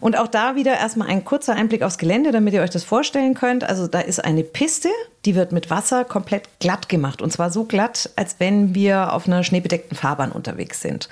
und 0.00 0.18
auch 0.18 0.28
da 0.28 0.54
wieder 0.56 0.76
erstmal 0.76 1.08
ein 1.08 1.24
kurzer 1.24 1.54
Einblick 1.54 1.82
aufs 1.82 1.98
Gelände, 1.98 2.32
damit 2.32 2.54
ihr 2.54 2.62
euch 2.62 2.70
das 2.70 2.84
vorstellen 2.84 3.34
könnt. 3.34 3.64
Also 3.64 3.86
da 3.86 4.00
ist 4.00 4.24
eine 4.24 4.42
Piste, 4.42 4.88
die 5.24 5.34
wird 5.34 5.52
mit 5.52 5.70
Wasser 5.70 6.04
komplett 6.04 6.48
glatt 6.60 6.88
gemacht. 6.88 7.22
Und 7.22 7.32
zwar 7.32 7.50
so 7.50 7.64
glatt, 7.64 8.10
als 8.16 8.36
wenn 8.38 8.74
wir 8.74 9.12
auf 9.12 9.26
einer 9.26 9.44
schneebedeckten 9.44 9.96
Fahrbahn 9.96 10.32
unterwegs 10.32 10.80
sind. 10.80 11.08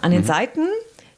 An 0.00 0.10
den 0.10 0.22
mhm. 0.22 0.26
Seiten 0.26 0.68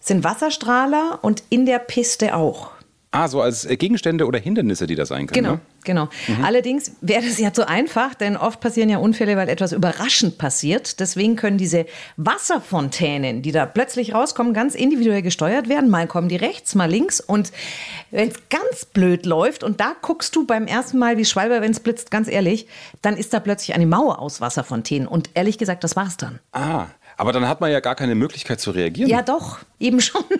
sind 0.00 0.24
Wasserstrahler 0.24 1.18
und 1.22 1.42
in 1.50 1.66
der 1.66 1.78
Piste 1.80 2.34
auch. 2.34 2.70
Ah, 3.12 3.28
so 3.28 3.40
als 3.40 3.64
äh, 3.64 3.76
Gegenstände 3.76 4.26
oder 4.26 4.38
Hindernisse, 4.38 4.86
die 4.86 4.94
das 4.94 5.08
sein 5.08 5.26
können. 5.26 5.42
Genau, 5.42 5.54
ne? 5.54 5.60
genau. 5.84 6.08
Mhm. 6.26 6.44
Allerdings 6.44 6.92
wäre 7.00 7.22
das 7.22 7.38
ja 7.38 7.52
zu 7.52 7.66
einfach, 7.66 8.14
denn 8.14 8.36
oft 8.36 8.60
passieren 8.60 8.90
ja 8.90 8.98
Unfälle, 8.98 9.36
weil 9.36 9.48
etwas 9.48 9.72
überraschend 9.72 10.38
passiert. 10.38 11.00
Deswegen 11.00 11.36
können 11.36 11.56
diese 11.56 11.86
Wasserfontänen, 12.16 13.42
die 13.42 13.52
da 13.52 13.64
plötzlich 13.64 14.12
rauskommen, 14.12 14.52
ganz 14.52 14.74
individuell 14.74 15.22
gesteuert 15.22 15.68
werden. 15.68 15.88
Mal 15.88 16.08
kommen 16.08 16.28
die 16.28 16.36
rechts, 16.36 16.74
mal 16.74 16.90
links. 16.90 17.20
Und 17.20 17.52
wenn 18.10 18.28
es 18.28 18.36
ganz 18.50 18.84
blöd 18.84 19.24
läuft 19.24 19.62
und 19.62 19.80
da 19.80 19.94
guckst 20.02 20.34
du 20.36 20.44
beim 20.44 20.66
ersten 20.66 20.98
Mal 20.98 21.16
wie 21.16 21.24
Schwalber, 21.24 21.62
wenn 21.62 21.70
es 21.70 21.80
blitzt, 21.80 22.10
ganz 22.10 22.28
ehrlich, 22.28 22.66
dann 23.02 23.16
ist 23.16 23.32
da 23.32 23.40
plötzlich 23.40 23.74
eine 23.74 23.86
Mauer 23.86 24.18
aus 24.18 24.40
Wasserfontänen. 24.40 25.08
Und 25.08 25.30
ehrlich 25.34 25.58
gesagt, 25.58 25.84
das 25.84 25.96
war's 25.96 26.16
dann. 26.16 26.40
Ah, 26.52 26.86
aber 27.16 27.32
dann 27.32 27.48
hat 27.48 27.60
man 27.60 27.70
ja 27.70 27.80
gar 27.80 27.94
keine 27.94 28.14
Möglichkeit 28.14 28.60
zu 28.60 28.70
reagieren. 28.70 29.10
Ja, 29.10 29.22
doch, 29.22 29.58
eben 29.78 30.00
schon. 30.00 30.24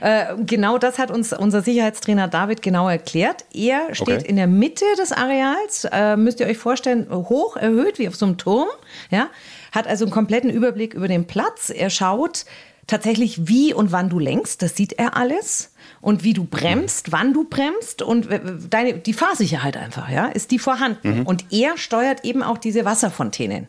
Äh, 0.00 0.36
genau 0.46 0.78
das 0.78 0.98
hat 0.98 1.10
uns 1.10 1.34
unser 1.34 1.60
Sicherheitstrainer 1.60 2.26
David 2.26 2.62
genau 2.62 2.88
erklärt. 2.88 3.44
Er 3.52 3.94
steht 3.94 4.20
okay. 4.20 4.28
in 4.28 4.36
der 4.36 4.46
Mitte 4.46 4.84
des 4.96 5.12
Areals, 5.12 5.86
äh, 5.90 6.16
müsst 6.16 6.40
ihr 6.40 6.46
euch 6.46 6.56
vorstellen, 6.56 7.06
hoch 7.10 7.56
erhöht 7.56 7.98
wie 7.98 8.08
auf 8.08 8.16
so 8.16 8.24
einem 8.24 8.38
Turm. 8.38 8.68
Ja? 9.10 9.28
Hat 9.72 9.86
also 9.86 10.06
einen 10.06 10.12
kompletten 10.12 10.48
Überblick 10.48 10.94
über 10.94 11.06
den 11.06 11.26
Platz. 11.26 11.68
Er 11.68 11.90
schaut 11.90 12.46
tatsächlich, 12.86 13.46
wie 13.46 13.74
und 13.74 13.92
wann 13.92 14.08
du 14.08 14.18
lenkst. 14.18 14.62
Das 14.62 14.76
sieht 14.76 14.94
er 14.94 15.16
alles. 15.16 15.74
Und 16.00 16.24
wie 16.24 16.32
du 16.32 16.44
bremst, 16.44 17.12
wann 17.12 17.34
du 17.34 17.44
bremst 17.44 18.00
und 18.00 18.28
deine, 18.70 18.94
die 18.94 19.12
Fahrsicherheit 19.12 19.76
einfach, 19.76 20.08
ja, 20.08 20.26
ist 20.26 20.50
die 20.50 20.58
vorhanden. 20.58 21.20
Mhm. 21.20 21.26
Und 21.26 21.52
er 21.52 21.76
steuert 21.76 22.24
eben 22.24 22.42
auch 22.42 22.56
diese 22.56 22.86
Wasserfontänen. 22.86 23.68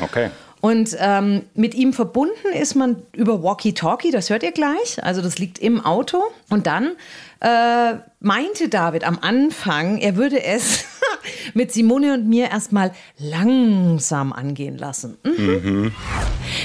Okay. 0.00 0.30
Und 0.64 0.96
ähm, 0.98 1.42
mit 1.52 1.74
ihm 1.74 1.92
verbunden 1.92 2.54
ist 2.54 2.74
man 2.74 3.02
über 3.12 3.42
Walkie-Talkie, 3.42 4.10
das 4.10 4.30
hört 4.30 4.42
ihr 4.42 4.52
gleich. 4.52 4.96
Also 5.04 5.20
das 5.20 5.36
liegt 5.36 5.58
im 5.58 5.84
Auto. 5.84 6.22
Und 6.48 6.66
dann 6.66 6.92
äh, 7.40 7.96
meinte 8.20 8.70
David 8.70 9.04
am 9.04 9.18
Anfang, 9.20 9.98
er 9.98 10.16
würde 10.16 10.42
es 10.42 10.86
mit 11.54 11.70
Simone 11.70 12.14
und 12.14 12.26
mir 12.30 12.50
erstmal 12.50 12.92
langsam 13.18 14.32
angehen 14.32 14.78
lassen. 14.78 15.18
Mhm. 15.22 15.60
Mhm. 15.62 15.94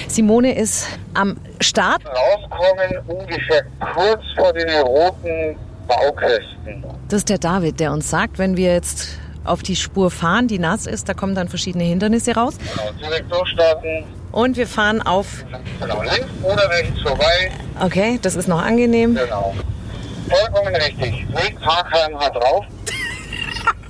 Simone 0.07 0.57
ist 0.57 0.87
am 1.13 1.35
Start. 1.59 2.01
Rauskommen 2.05 3.05
ungefähr 3.05 3.65
kurz 3.79 4.21
vor 4.37 4.53
den 4.53 4.69
roten 4.79 5.57
Baukästen. 5.89 6.85
Das 7.09 7.17
ist 7.17 7.29
der 7.29 7.37
David, 7.37 7.81
der 7.81 7.91
uns 7.91 8.09
sagt, 8.09 8.39
wenn 8.39 8.55
wir 8.55 8.71
jetzt 8.71 9.19
auf 9.49 9.63
die 9.63 9.75
Spur 9.75 10.11
fahren, 10.11 10.47
die 10.47 10.59
nass 10.59 10.85
ist. 10.85 11.09
Da 11.09 11.13
kommen 11.13 11.35
dann 11.35 11.49
verschiedene 11.49 11.83
Hindernisse 11.83 12.35
raus. 12.35 12.55
Genau, 12.57 12.91
direkt 12.99 13.31
durchstarten. 13.31 14.03
Und 14.31 14.57
wir 14.57 14.67
fahren 14.67 15.01
auf. 15.01 15.43
Genau, 15.79 16.01
links 16.03 16.27
oder 16.43 16.69
rechts 16.69 17.01
vorbei. 17.01 17.51
Okay, 17.79 18.19
das 18.21 18.35
ist 18.35 18.47
noch 18.47 18.61
angenehm. 18.61 19.15
Genau. 19.15 19.55
Vollkommen 20.29 20.75
richtig. 20.75 21.25
Weg, 21.29 21.57
Fahrkrankenhaar 21.63 22.31
drauf. 22.31 22.65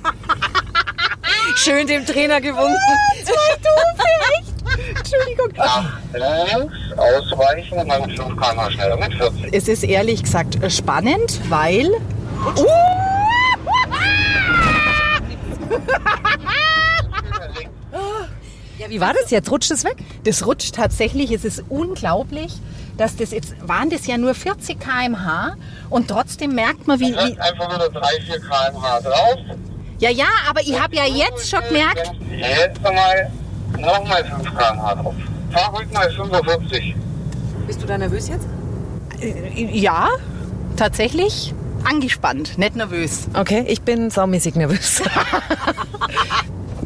Schön 1.56 1.86
dem 1.86 2.06
Trainer 2.06 2.40
gewunken. 2.40 2.78
Zwei 3.22 3.56
Doofe, 3.56 4.08
echt? 4.38 4.96
Entschuldigung. 4.96 5.52
Nach 5.56 5.98
links 6.14 6.74
ausweichen 6.96 7.78
und 7.78 7.88
dann 7.88 8.04
5 8.04 8.18
km 8.18 8.70
schneller 8.70 8.96
mit 8.96 9.14
40. 9.14 9.52
Es 9.52 9.68
ist 9.68 9.84
ehrlich 9.84 10.22
gesagt 10.22 10.58
spannend, 10.70 11.38
weil. 11.50 11.90
Uh! 12.56 12.99
Ja, 18.78 18.88
wie 18.88 19.00
war 19.00 19.12
das 19.12 19.30
jetzt? 19.30 19.50
Rutscht 19.50 19.70
es 19.70 19.84
weg? 19.84 19.96
Das 20.24 20.46
rutscht 20.46 20.74
tatsächlich. 20.74 21.30
Es 21.32 21.44
ist 21.44 21.64
unglaublich, 21.68 22.52
dass 22.96 23.16
das 23.16 23.30
jetzt 23.30 23.54
waren 23.66 23.90
das 23.90 24.06
ja 24.06 24.16
nur 24.18 24.34
40 24.34 24.78
km/h 24.80 25.54
und 25.88 26.08
trotzdem 26.08 26.54
merkt 26.54 26.86
man, 26.86 27.00
wie. 27.00 27.12
wie 27.12 27.38
einfach 27.38 27.78
nur 27.78 27.88
3, 27.88 28.20
4 28.26 28.40
km/h 28.40 29.00
drauf. 29.00 29.38
Ja, 29.98 30.10
ja, 30.10 30.28
aber 30.48 30.60
ich 30.62 30.80
habe 30.80 30.96
ja 30.96 31.04
jetzt 31.04 31.50
schon 31.50 31.60
gemerkt. 31.68 32.12
Jetzt 32.30 32.82
mal 32.82 33.30
nochmal 33.78 34.24
5 34.24 34.44
km/h 34.54 34.94
drauf. 34.94 35.14
Fahr 35.52 35.74
ruhig 35.74 35.90
mal 35.92 36.10
45. 36.10 36.94
Bist 37.66 37.82
du 37.82 37.86
da 37.86 37.98
nervös 37.98 38.28
jetzt? 38.28 38.46
Äh, 39.20 39.64
ja, 39.76 40.08
tatsächlich. 40.76 41.54
Angespannt, 41.84 42.58
nicht 42.58 42.76
nervös. 42.76 43.28
Okay, 43.34 43.64
ich 43.68 43.82
bin 43.82 44.10
saumäßig 44.10 44.54
nervös. 44.54 45.02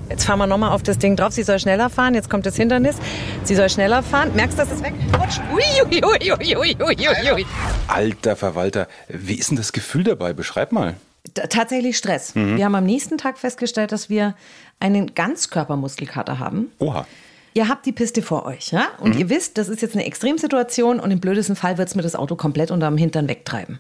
Jetzt 0.08 0.26
fahren 0.26 0.38
wir 0.38 0.46
nochmal 0.46 0.70
auf 0.70 0.82
das 0.82 0.98
Ding 0.98 1.16
drauf. 1.16 1.32
Sie 1.32 1.42
soll 1.42 1.58
schneller 1.58 1.90
fahren. 1.90 2.14
Jetzt 2.14 2.28
kommt 2.30 2.46
das 2.46 2.56
Hindernis. 2.56 2.96
Sie 3.44 3.54
soll 3.54 3.68
schneller 3.68 4.02
fahren. 4.02 4.30
Merkst 4.34 4.58
du, 4.58 4.62
dass 4.62 4.70
es 4.72 4.82
wegrutscht? 4.82 5.40
Ui, 5.52 5.62
ui, 5.86 6.04
ui, 6.04 6.32
ui, 6.32 6.56
ui, 6.56 6.76
ui, 6.80 7.32
ui. 7.34 7.46
Alter 7.88 8.36
Verwalter, 8.36 8.86
wie 9.08 9.34
ist 9.34 9.50
denn 9.50 9.56
das 9.56 9.72
Gefühl 9.72 10.04
dabei? 10.04 10.32
Beschreib 10.32 10.72
mal. 10.72 10.94
T- 11.32 11.42
Tatsächlich 11.48 11.96
Stress. 11.96 12.34
Wir 12.34 12.64
haben 12.64 12.74
am 12.74 12.84
nächsten 12.84 13.18
Tag 13.18 13.38
festgestellt, 13.38 13.92
dass 13.92 14.08
wir 14.10 14.34
einen 14.78 15.14
Ganzkörpermuskelkater 15.14 16.38
haben. 16.38 16.70
Oha. 16.78 17.06
Ihr 17.54 17.68
habt 17.68 17.86
die 17.86 17.92
Piste 17.92 18.20
vor 18.20 18.44
euch, 18.46 18.72
ja? 18.72 18.88
Und 19.00 19.16
ihr 19.16 19.30
wisst, 19.30 19.58
das 19.58 19.68
ist 19.68 19.80
jetzt 19.80 19.94
eine 19.94 20.04
Extremsituation 20.04 21.00
und 21.00 21.10
im 21.12 21.20
blödesten 21.20 21.56
Fall 21.56 21.78
wird 21.78 21.88
es 21.88 21.94
mir 21.94 22.02
das 22.02 22.14
Auto 22.16 22.34
komplett 22.36 22.70
unterm 22.70 22.96
Hintern 22.96 23.28
wegtreiben. 23.28 23.78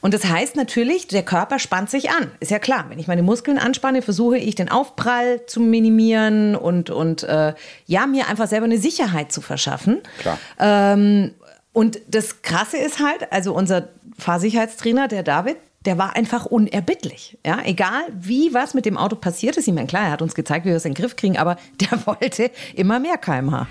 Und 0.00 0.14
das 0.14 0.24
heißt 0.24 0.56
natürlich, 0.56 1.08
der 1.08 1.22
Körper 1.22 1.58
spannt 1.58 1.90
sich 1.90 2.10
an. 2.10 2.30
Ist 2.40 2.50
ja 2.50 2.58
klar. 2.58 2.86
Wenn 2.88 2.98
ich 2.98 3.06
meine 3.06 3.22
Muskeln 3.22 3.58
anspanne, 3.58 4.02
versuche 4.02 4.38
ich 4.38 4.54
den 4.54 4.70
Aufprall 4.70 5.44
zu 5.46 5.60
minimieren 5.60 6.56
und, 6.56 6.90
und 6.90 7.22
äh, 7.22 7.54
ja, 7.86 8.06
mir 8.06 8.28
einfach 8.28 8.48
selber 8.48 8.66
eine 8.66 8.78
Sicherheit 8.78 9.32
zu 9.32 9.40
verschaffen. 9.40 10.00
Klar. 10.20 10.38
Ähm, 10.58 11.32
und 11.72 12.00
das 12.08 12.42
Krasse 12.42 12.78
ist 12.78 13.00
halt, 13.00 13.30
also 13.32 13.54
unser 13.54 13.88
Fahrsicherheitstrainer, 14.18 15.08
der 15.08 15.22
David, 15.22 15.56
der 15.86 15.98
war 15.98 16.16
einfach 16.16 16.46
unerbittlich. 16.46 17.38
Ja, 17.46 17.60
egal 17.64 18.02
wie 18.12 18.52
was 18.52 18.74
mit 18.74 18.86
dem 18.86 18.96
Auto 18.96 19.16
passiert 19.16 19.56
ist. 19.56 19.68
Ich 19.68 19.74
meine, 19.74 19.86
klar, 19.86 20.06
er 20.06 20.10
hat 20.12 20.22
uns 20.22 20.34
gezeigt, 20.34 20.64
wie 20.64 20.70
wir 20.70 20.76
es 20.76 20.84
in 20.84 20.94
den 20.94 21.02
Griff 21.02 21.16
kriegen, 21.16 21.36
aber 21.36 21.56
der 21.80 22.06
wollte 22.06 22.50
immer 22.74 22.98
mehr 22.98 23.16
kmh. 23.16 23.66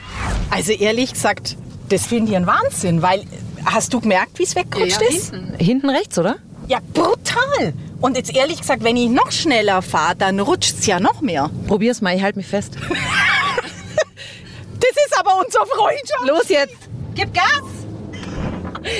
Also 0.49 0.71
ehrlich 0.71 1.13
gesagt, 1.13 1.57
das 1.89 2.05
finde 2.07 2.31
ich 2.31 2.37
ein 2.37 2.47
Wahnsinn, 2.47 3.01
weil 3.01 3.23
hast 3.65 3.93
du 3.93 3.99
gemerkt, 4.01 4.39
wie 4.39 4.43
es 4.43 4.55
weggerutscht 4.55 5.01
ist? 5.01 5.33
Hinten 5.59 5.89
rechts, 5.89 6.17
oder? 6.17 6.37
Ja, 6.67 6.79
brutal. 6.93 7.73
Und 8.01 8.17
jetzt 8.17 8.35
ehrlich 8.35 8.59
gesagt, 8.59 8.83
wenn 8.83 8.97
ich 8.97 9.09
noch 9.09 9.31
schneller 9.31 9.81
fahre, 9.81 10.15
dann 10.15 10.39
rutscht 10.39 10.79
es 10.79 10.85
ja 10.85 10.99
noch 10.99 11.21
mehr. 11.21 11.49
Probier's 11.67 12.01
mal, 12.01 12.15
ich 12.15 12.23
halte 12.23 12.37
mich 12.37 12.47
fest. 12.47 12.75
Das 14.77 14.91
ist 15.07 15.17
aber 15.17 15.41
unser 15.43 15.65
Freundschaft. 15.65 16.27
Los 16.27 16.49
jetzt! 16.49 16.75
Gib 17.15 17.33
Gas. 17.33 17.45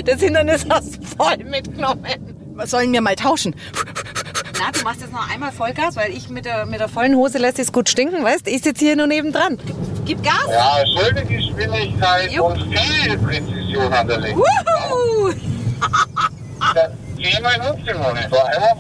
Das 0.06 0.22
Hindernis 0.22 0.66
hast 0.70 0.98
du 0.98 1.02
voll 1.04 1.38
mitgenommen. 1.44 2.06
Sollen 2.64 2.92
wir 2.94 3.02
mal 3.02 3.16
tauschen? 3.16 3.56
Na, 4.60 4.72
du 4.72 4.84
machst 4.84 5.02
jetzt 5.02 5.12
noch 5.12 5.30
einmal 5.30 5.52
Vollgas, 5.52 5.96
weil 5.96 6.12
ich 6.16 6.30
mit 6.30 6.46
der, 6.46 6.66
mit 6.66 6.80
der 6.80 6.88
vollen 6.88 7.16
Hose 7.16 7.38
lässt 7.38 7.60
es 7.60 7.72
gut 7.72 7.90
stinken, 7.90 8.24
weißt 8.24 8.48
Ich 8.48 8.64
sitze 8.64 8.86
hier 8.86 8.96
nur 8.96 9.08
nebendran. 9.08 9.60
Gib 10.06 10.24
Gas! 10.24 10.34
Ja, 10.50 10.84
schöne 10.86 11.26
Geschwindigkeit 11.26 12.32
Jupp. 12.32 12.52
und 12.52 12.78
viel 12.78 13.18
Präzision 13.18 13.92
an 13.92 14.08
der 14.08 14.20
Lenk. 14.20 14.38
Wuhu! 14.38 15.34
Ja, 17.18 17.40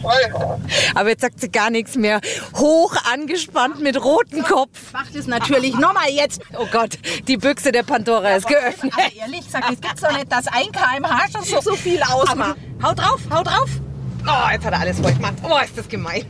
frei. 0.01 0.59
Aber 0.93 1.09
jetzt 1.09 1.21
sagt 1.21 1.39
sie 1.39 1.49
gar 1.49 1.69
nichts 1.71 1.95
mehr. 1.95 2.21
Hoch 2.55 2.95
angespannt 3.11 3.79
mit 3.79 4.03
rotem 4.03 4.43
Kopf. 4.43 4.77
Mach 4.93 5.07
das 5.11 5.25
natürlich 5.25 5.75
nochmal 5.75 6.09
jetzt. 6.11 6.41
Oh 6.57 6.67
Gott, 6.71 6.99
die 7.27 7.37
Büchse 7.37 7.71
der 7.71 7.83
Pandora 7.83 8.35
ist 8.35 8.47
geöffnet. 8.47 8.93
Aber 8.93 9.11
ehrlich 9.15 9.45
gesagt, 9.45 9.65
es 9.71 9.81
gibt's 9.81 10.01
doch 10.01 10.11
nicht, 10.11 10.31
dass 10.31 10.47
ein 10.47 10.71
kmh 10.71 11.27
schon 11.31 11.43
so, 11.43 11.61
so 11.61 11.75
viel 11.75 12.01
ausmacht. 12.03 12.57
Hau 12.83 12.93
drauf, 12.93 13.19
hau 13.31 13.41
drauf. 13.41 13.69
Oh, 14.27 14.51
jetzt 14.51 14.65
hat 14.65 14.73
er 14.73 14.79
alles 14.79 14.99
voll 14.99 15.13
gemacht. 15.13 15.35
Oh, 15.43 15.57
ist 15.63 15.77
das 15.77 15.87
gemein. 15.87 16.25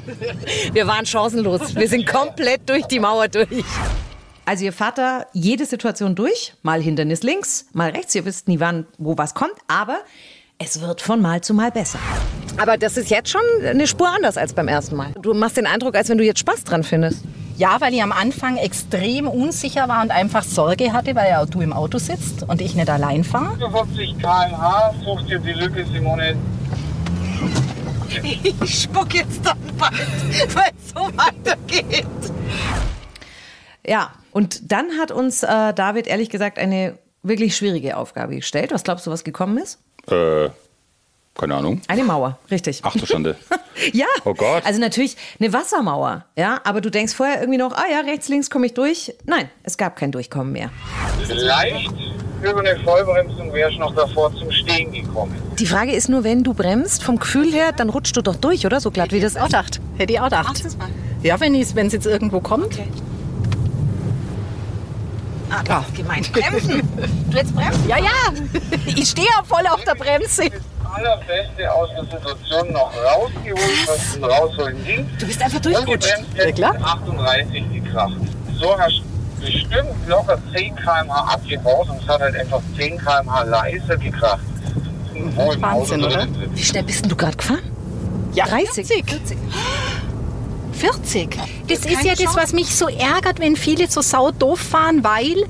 Wir 0.71 0.87
waren 0.87 1.05
chancenlos. 1.05 1.75
Wir 1.75 1.87
sind 1.87 2.05
komplett 2.05 2.69
durch 2.69 2.85
die 2.85 2.99
Mauer 2.99 3.27
durch. 3.27 3.63
Also 4.45 4.63
ihr 4.63 4.73
fahrt 4.73 4.99
da 4.99 5.25
jede 5.33 5.65
Situation 5.65 6.13
durch. 6.15 6.53
Mal 6.61 6.81
Hindernis 6.81 7.23
links, 7.23 7.65
mal 7.73 7.89
rechts. 7.89 8.13
Ihr 8.13 8.25
wisst 8.25 8.47
nie, 8.47 8.59
wann, 8.59 8.85
wo 8.97 9.17
was 9.17 9.33
kommt. 9.33 9.55
Aber 9.67 9.97
es 10.59 10.81
wird 10.81 11.01
von 11.01 11.19
Mal 11.19 11.41
zu 11.41 11.53
Mal 11.53 11.71
besser. 11.71 11.97
Aber 12.57 12.77
das 12.77 12.95
ist 12.95 13.09
jetzt 13.09 13.29
schon 13.29 13.41
eine 13.65 13.87
Spur 13.87 14.07
anders 14.07 14.37
als 14.37 14.53
beim 14.53 14.67
ersten 14.67 14.95
Mal. 14.95 15.13
Du 15.21 15.33
machst 15.33 15.57
den 15.57 15.65
Eindruck, 15.65 15.95
als 15.95 16.09
wenn 16.09 16.17
du 16.17 16.23
jetzt 16.23 16.39
Spaß 16.39 16.63
dran 16.63 16.83
findest. 16.83 17.23
Ja, 17.57 17.81
weil 17.81 17.93
ich 17.93 18.03
am 18.03 18.11
Anfang 18.11 18.57
extrem 18.57 19.27
unsicher 19.27 19.87
war 19.87 20.03
und 20.03 20.11
einfach 20.11 20.43
Sorge 20.43 20.93
hatte, 20.93 21.15
weil 21.15 21.29
ja 21.29 21.41
auch 21.41 21.47
du 21.47 21.61
im 21.61 21.73
Auto 21.73 21.97
sitzt 21.97 22.43
und 22.43 22.61
ich 22.61 22.75
nicht 22.75 22.89
allein 22.89 23.23
fahre. 23.23 23.57
45 23.57 24.17
km/h, 24.19 24.93
such 25.03 25.21
dir 25.23 25.39
die 25.39 25.53
Lücke, 25.53 25.85
Simone. 25.85 26.35
Ich 28.21 28.81
spuck 28.83 29.13
jetzt 29.13 29.45
dann 29.45 29.57
bald, 29.77 29.93
weil 30.55 30.71
es 30.77 30.91
so 30.93 31.09
weitergeht. 31.17 32.05
Ja, 33.85 34.11
und 34.35 34.69
dann 34.73 34.97
hat 34.99 35.11
uns 35.11 35.43
äh, 35.43 35.73
David 35.73 36.07
ehrlich 36.07 36.29
gesagt 36.29 36.59
eine 36.59 36.97
wirklich 37.23 37.55
schwierige 37.55 37.95
Aufgabe 37.95 38.35
gestellt. 38.35 38.71
Was 38.73 38.83
glaubst 38.83 39.07
du, 39.07 39.11
was 39.11 39.23
gekommen 39.23 39.57
ist? 39.57 39.79
Äh, 40.11 40.49
keine 41.39 41.55
Ahnung. 41.55 41.81
Eine 41.87 42.03
Mauer, 42.03 42.37
richtig. 42.51 42.81
Ach 42.83 42.93
du 42.93 43.05
Schande. 43.05 43.37
Ja, 43.91 44.05
Oh 44.23 44.33
Gott. 44.33 44.65
also 44.65 44.79
natürlich 44.79 45.17
eine 45.37 45.51
Wassermauer, 45.51 46.23
ja, 46.37 46.61
aber 46.63 46.79
du 46.79 46.89
denkst 46.89 47.13
vorher 47.13 47.41
irgendwie 47.41 47.57
noch, 47.57 47.73
ah 47.73 47.83
ja, 47.91 47.99
rechts, 47.99 48.29
links 48.29 48.49
komme 48.49 48.67
ich 48.67 48.73
durch. 48.73 49.13
Nein, 49.25 49.49
es 49.63 49.77
gab 49.77 49.97
kein 49.97 50.13
Durchkommen 50.13 50.53
mehr. 50.53 50.69
Vielleicht 51.27 51.91
über 52.41 52.59
eine 52.61 52.79
Vollbremsung 52.85 53.51
wäre 53.53 53.69
ich 53.69 53.77
noch 53.77 53.93
davor 53.93 54.33
zum 54.33 54.49
Stehen 54.51 54.93
gekommen. 54.93 55.35
Die 55.59 55.65
Frage 55.65 55.91
ist 55.91 56.07
nur, 56.07 56.23
wenn 56.23 56.43
du 56.43 56.53
bremst, 56.53 57.03
vom 57.03 57.19
Gefühl 57.19 57.51
her, 57.51 57.73
dann 57.73 57.89
rutschst 57.89 58.15
du 58.15 58.21
doch 58.21 58.37
durch, 58.37 58.65
oder? 58.65 58.79
So 58.79 58.91
glatt 58.91 59.11
wie 59.11 59.19
das 59.19 59.35
Auch 59.35 59.47
gedacht. 59.47 59.81
Hätte 59.97 60.13
ich 60.13 60.19
auch 60.21 60.25
gedacht. 60.25 60.63
Ja, 61.21 61.39
wenn 61.41 61.53
es 61.55 61.75
wenn 61.75 61.87
es 61.87 61.93
jetzt 61.93 62.05
irgendwo 62.05 62.39
kommt. 62.39 62.79
Ah, 65.69 65.83
ist 65.87 65.95
gemein. 65.95 66.25
Bremsen. 66.31 66.81
Du 67.29 67.37
jetzt 67.37 67.55
bremsen? 67.55 67.87
Ja, 67.87 67.97
ja. 67.97 68.09
Ich 68.85 69.09
stehe 69.09 69.27
ja 69.27 69.43
voll 69.43 69.65
auf 69.67 69.83
der 69.83 69.95
Bremse. 69.95 70.49
Das 70.49 70.61
Allerbeste 70.93 71.73
aus 71.73 71.89
der 71.95 72.03
Situation 72.03 72.71
noch 72.71 72.91
rausgeholt, 72.95 73.87
was 73.87 74.13
zum 74.13 74.23
Rausholen 74.23 74.85
ging. 74.85 75.09
Du 75.19 75.25
bist 75.25 75.41
einfach 75.41 75.57
Und 75.57 75.65
durchgerutscht. 75.65 76.13
Ja, 76.35 76.45
mit 76.45 76.83
38 76.83 77.63
gekracht. 77.73 78.13
So 78.59 78.77
hast 78.77 79.01
du 79.01 79.45
bestimmt 79.45 80.07
locker 80.07 80.37
10 80.55 80.75
km/h 80.75 81.33
abgebaut 81.33 81.89
und 81.89 82.01
es 82.01 82.07
hat 82.07 82.21
halt 82.21 82.35
einfach 82.35 82.61
10 82.77 82.97
km/h 82.97 83.43
leiser 83.43 83.97
gekracht. 83.97 84.39
Wahnsinn, 85.59 86.03
oder? 86.03 86.27
Wie 86.53 86.63
schnell 86.63 86.83
bist 86.83 87.03
denn 87.03 87.09
du 87.09 87.15
gerade 87.15 87.37
gefahren? 87.37 87.71
Ja, 88.33 88.45
30. 88.45 88.85
40. 88.87 89.09
40. 89.09 89.37
Das 91.67 91.79
ist 91.79 91.85
keine 91.85 92.07
ja 92.07 92.13
das, 92.15 92.23
Chance. 92.23 92.39
was 92.41 92.53
mich 92.53 92.75
so 92.75 92.87
ärgert, 92.87 93.39
wenn 93.39 93.55
viele 93.55 93.89
so 93.89 94.01
sau 94.01 94.31
doof 94.31 94.59
fahren, 94.59 95.03
weil 95.03 95.45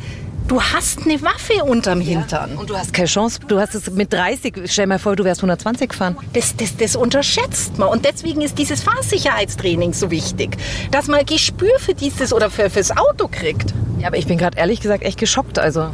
du 0.48 0.62
hast 0.62 1.02
eine 1.06 1.22
Waffe 1.22 1.64
unterm 1.64 2.00
Hintern. 2.02 2.56
Und 2.58 2.70
du 2.70 2.78
hast 2.78 2.94
keine 2.94 3.08
Chance. 3.08 3.40
Du 3.48 3.60
hast 3.60 3.74
es 3.76 3.90
mit 3.92 4.14
30. 4.14 4.54
Stell 4.66 4.86
dir 4.86 4.90
mal 4.90 5.00
vor, 5.00 5.16
du 5.16 5.24
wärst 5.24 5.42
120 5.42 5.90
gefahren. 5.90 6.18
Das, 6.34 6.56
das, 6.56 6.78
das 6.78 6.96
unterschätzt 6.96 7.78
man. 7.78 7.90
Und 7.90 8.06
deswegen 8.06 8.42
ist 8.42 8.58
dieses 8.58 8.82
Fahrsicherheitstraining 8.84 9.94
so 9.94 10.12
wichtig. 10.12 10.58
Dass 10.92 11.08
man 11.08 11.26
Gespür 11.26 11.78
für 11.80 11.94
dieses 11.96 12.32
oder 12.32 12.50
für, 12.52 12.70
fürs 12.70 12.92
Auto 12.96 13.28
kriegt. 13.28 13.74
Ja, 14.00 14.08
aber 14.08 14.18
ich 14.18 14.28
bin 14.28 14.38
gerade 14.38 14.58
ehrlich 14.58 14.82
gesagt 14.82 15.04
echt 15.04 15.20
geschockt. 15.20 15.58
Also 15.58 15.90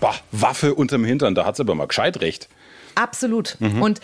Boah, 0.00 0.14
Waffe 0.32 0.74
unterm 0.74 1.04
Hintern, 1.04 1.34
da 1.34 1.46
hat's 1.46 1.60
aber 1.60 1.74
mal 1.74 1.86
gescheit 1.86 2.20
recht. 2.20 2.48
absolut. 2.94 3.56
Und 3.60 4.00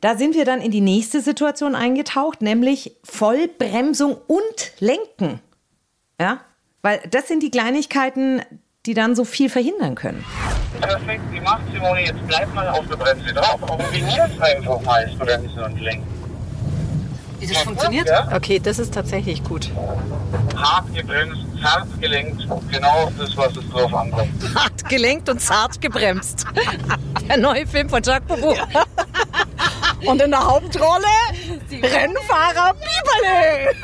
da 0.00 0.16
sind 0.16 0.34
wir 0.34 0.44
dann 0.44 0.60
in 0.60 0.70
die 0.70 0.80
nächste 0.80 1.20
Situation 1.20 1.74
eingetaucht, 1.74 2.42
nämlich 2.42 2.96
Vollbremsung 3.04 4.16
und 4.26 4.72
Lenken. 4.80 5.40
Ja, 6.20 6.40
weil 6.82 7.00
das 7.10 7.28
sind 7.28 7.42
die 7.42 7.50
Kleinigkeiten, 7.50 8.42
die 8.86 8.94
dann 8.94 9.16
so 9.16 9.24
viel 9.24 9.48
verhindern 9.48 9.94
können. 9.94 10.24
Perfekt 10.80 11.32
gemacht, 11.32 11.62
Simone. 11.72 12.04
Jetzt 12.04 12.26
bleib 12.26 12.52
mal 12.54 12.68
auf 12.68 12.86
der 12.86 12.96
Bremse 12.96 13.32
drauf. 13.32 13.60
Kombinier's 13.60 14.40
einfach 14.40 14.80
mal 14.82 15.06
das 15.06 15.18
Bremsen 15.18 15.62
und 15.62 15.80
Lenken. 15.80 16.24
Wie 17.40 17.46
das 17.46 17.62
funktioniert? 17.62 18.08
Ja? 18.08 18.28
Okay, 18.34 18.58
das 18.58 18.78
ist 18.78 18.94
tatsächlich 18.94 19.42
gut. 19.44 19.70
Hart 20.56 20.94
gebremst, 20.94 21.40
zart 21.60 22.00
gelenkt. 22.00 22.46
Genau 22.70 23.10
das, 23.18 23.36
was 23.36 23.56
es 23.56 23.68
drauf 23.70 23.92
ankommt. 23.94 24.30
Hart 24.54 24.88
gelenkt 24.88 25.28
und 25.28 25.40
zart 25.40 25.80
gebremst. 25.80 26.46
Der 27.28 27.36
neue 27.36 27.66
Film 27.66 27.88
von 27.88 28.02
Jacques 28.02 28.28
Boubou. 28.28 28.54
Und 30.06 30.22
in 30.22 30.30
der 30.30 30.46
Hauptrolle 30.46 31.04
Rennfahrer 31.70 32.74
Bieberle. 32.74 33.74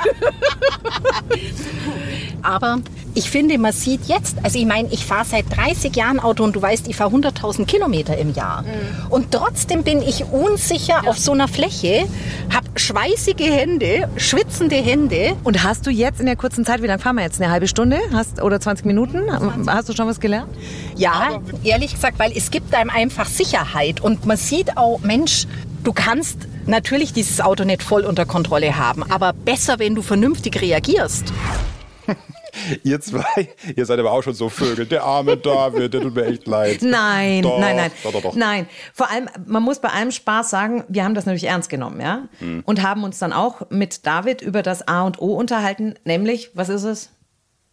Aber 2.42 2.78
ich 3.14 3.28
finde, 3.28 3.58
man 3.58 3.72
sieht 3.72 4.06
jetzt, 4.06 4.36
also 4.42 4.58
ich 4.58 4.64
meine, 4.66 4.88
ich 4.92 5.04
fahre 5.04 5.24
seit 5.24 5.44
30 5.54 5.94
Jahren 5.94 6.20
Auto 6.20 6.44
und 6.44 6.54
du 6.54 6.62
weißt, 6.62 6.88
ich 6.88 6.96
fahre 6.96 7.14
100.000 7.14 7.66
Kilometer 7.66 8.16
im 8.16 8.32
Jahr. 8.32 8.64
Und 9.10 9.32
trotzdem 9.32 9.82
bin 9.82 10.00
ich 10.00 10.24
unsicher 10.26 11.02
auf 11.06 11.18
so 11.18 11.32
einer 11.32 11.48
Fläche, 11.48 12.06
habe 12.54 12.66
schweißige 12.76 13.50
Hände, 13.50 14.08
schwitzende 14.16 14.76
Hände. 14.76 15.36
Und 15.44 15.64
hast 15.64 15.86
du 15.86 15.90
jetzt 15.90 16.20
in 16.20 16.26
der 16.26 16.36
kurzen 16.36 16.64
Zeit, 16.64 16.82
wie 16.82 16.86
lange 16.86 17.00
fahren 17.02 17.16
wir 17.16 17.24
jetzt? 17.24 17.40
Eine 17.42 17.50
halbe 17.50 17.68
Stunde 17.68 17.98
hast, 18.12 18.40
oder 18.40 18.60
20 18.60 18.86
Minuten? 18.86 19.22
Hast 19.66 19.88
du 19.88 19.92
schon 19.92 20.06
was 20.06 20.20
gelernt? 20.20 20.54
Ja, 20.96 21.40
ehrlich 21.64 21.94
gesagt, 21.94 22.18
weil 22.18 22.32
es 22.34 22.50
gibt 22.50 22.74
einem 22.74 22.90
einfach 22.90 23.26
Sicherheit 23.26 24.00
und 24.00 24.24
man 24.24 24.36
sieht 24.36 24.76
auch, 24.76 25.00
Mensch, 25.00 25.46
du 25.84 25.92
kannst 25.92 26.38
natürlich 26.66 27.12
dieses 27.12 27.40
Auto 27.40 27.64
nicht 27.64 27.82
voll 27.82 28.04
unter 28.04 28.26
Kontrolle 28.26 28.76
haben, 28.76 29.02
aber 29.10 29.32
besser, 29.32 29.78
wenn 29.78 29.94
du 29.94 30.02
vernünftig 30.02 30.60
reagierst. 30.60 31.32
ihr 32.84 33.00
zwei, 33.00 33.48
ihr 33.76 33.86
seid 33.86 33.98
aber 33.98 34.12
auch 34.12 34.22
schon 34.22 34.34
so 34.34 34.48
Vögel. 34.48 34.86
Der 34.86 35.04
arme 35.04 35.36
David, 35.36 35.94
der 35.94 36.00
tut 36.02 36.14
mir 36.14 36.26
echt 36.26 36.46
leid. 36.46 36.82
Nein, 36.82 37.42
Doch, 37.42 37.58
nein, 37.58 37.76
nein. 37.76 37.92
Doch, 38.02 38.12
doch, 38.12 38.22
doch. 38.22 38.34
Nein. 38.34 38.66
Vor 38.92 39.10
allem, 39.10 39.28
man 39.46 39.62
muss 39.62 39.80
bei 39.80 39.88
allem 39.88 40.10
Spaß 40.10 40.50
sagen, 40.50 40.84
wir 40.88 41.04
haben 41.04 41.14
das 41.14 41.26
natürlich 41.26 41.44
ernst 41.44 41.70
genommen, 41.70 42.00
ja? 42.00 42.28
Hm. 42.38 42.62
Und 42.64 42.82
haben 42.82 43.04
uns 43.04 43.18
dann 43.18 43.32
auch 43.32 43.70
mit 43.70 44.06
David 44.06 44.42
über 44.42 44.62
das 44.62 44.86
A 44.86 45.02
und 45.02 45.20
O 45.20 45.34
unterhalten, 45.34 45.94
nämlich, 46.04 46.50
was 46.54 46.68
ist 46.68 46.84
es? 46.84 47.10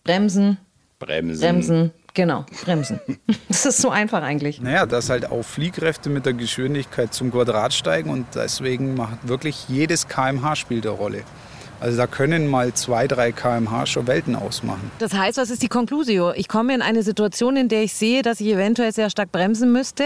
Bremsen, 0.03 0.57
Bremsen. 0.99 1.39
Bremsen, 1.41 1.91
genau, 2.17 2.45
Bremsen. 2.65 3.00
Das 3.47 3.65
ist 3.65 3.77
so 3.77 3.89
einfach 3.89 4.21
eigentlich. 4.21 4.62
Naja, 4.62 4.86
dass 4.86 5.09
halt 5.09 5.31
auch 5.31 5.43
Fliehkräfte 5.43 6.09
mit 6.09 6.25
der 6.25 6.33
Geschwindigkeit 6.33 7.13
zum 7.13 7.31
Quadrat 7.31 7.74
steigen 7.74 8.09
und 8.09 8.25
deswegen 8.36 8.95
macht 8.95 9.27
wirklich 9.27 9.69
jedes 9.69 10.07
kmh 10.07 10.55
spielt 10.55 10.86
eine 10.86 10.95
Rolle. 10.95 11.24
Also 11.79 11.97
da 11.97 12.07
können 12.07 12.47
mal 12.47 12.74
zwei, 12.74 13.07
drei 13.07 13.31
kmh 13.31 13.86
schon 13.86 14.07
Welten 14.07 14.36
ausmachen. 14.36 14.91
Das 15.00 15.13
heißt, 15.13 15.38
was 15.38 15.50
ist 15.50 15.63
die 15.63 15.67
Conclusio? 15.67 16.33
Ich 16.33 16.47
komme 16.47 16.74
in 16.75 16.81
eine 16.81 17.03
Situation, 17.03 17.55
in 17.55 17.69
der 17.69 17.83
ich 17.83 17.93
sehe, 17.93 18.21
dass 18.21 18.41
ich 18.41 18.47
eventuell 18.47 18.91
sehr 18.91 19.09
stark 19.09 19.31
bremsen 19.31 19.71
müsste. 19.71 20.03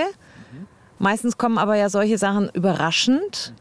Meistens 0.99 1.37
kommen 1.37 1.57
aber 1.57 1.75
ja 1.75 1.89
solche 1.89 2.17
Sachen 2.17 2.49
überraschend. 2.53 3.53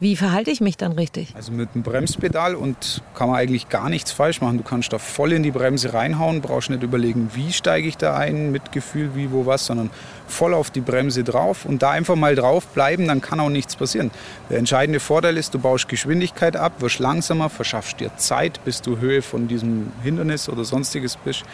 Wie 0.00 0.16
verhalte 0.16 0.50
ich 0.50 0.60
mich 0.60 0.76
dann 0.76 0.92
richtig? 0.92 1.32
Also 1.36 1.52
mit 1.52 1.72
dem 1.74 1.82
Bremspedal 1.82 2.56
und 2.56 3.00
kann 3.14 3.28
man 3.28 3.38
eigentlich 3.38 3.68
gar 3.68 3.88
nichts 3.88 4.10
falsch 4.10 4.40
machen. 4.40 4.58
Du 4.58 4.64
kannst 4.64 4.92
da 4.92 4.98
voll 4.98 5.32
in 5.32 5.44
die 5.44 5.52
Bremse 5.52 5.94
reinhauen, 5.94 6.40
brauchst 6.40 6.68
nicht 6.68 6.82
überlegen, 6.82 7.30
wie 7.34 7.52
steige 7.52 7.86
ich 7.86 7.96
da 7.96 8.16
ein, 8.16 8.50
mit 8.50 8.72
Gefühl, 8.72 9.10
wie, 9.14 9.30
wo, 9.30 9.46
was, 9.46 9.66
sondern 9.66 9.90
voll 10.26 10.52
auf 10.52 10.72
die 10.72 10.80
Bremse 10.80 11.22
drauf 11.22 11.64
und 11.64 11.82
da 11.82 11.90
einfach 11.90 12.16
mal 12.16 12.34
drauf 12.34 12.66
bleiben, 12.66 13.06
dann 13.06 13.20
kann 13.20 13.38
auch 13.38 13.50
nichts 13.50 13.76
passieren. 13.76 14.10
Der 14.50 14.58
entscheidende 14.58 14.98
Vorteil 14.98 15.36
ist, 15.36 15.54
du 15.54 15.60
baust 15.60 15.88
Geschwindigkeit 15.88 16.56
ab, 16.56 16.72
wirst 16.80 16.98
langsamer, 16.98 17.48
verschaffst 17.48 18.00
dir 18.00 18.16
Zeit, 18.16 18.64
bis 18.64 18.82
du 18.82 18.98
Höhe 18.98 19.22
von 19.22 19.46
diesem 19.46 19.92
Hindernis 20.02 20.48
oder 20.48 20.64
sonstiges 20.64 21.16
bist. 21.16 21.44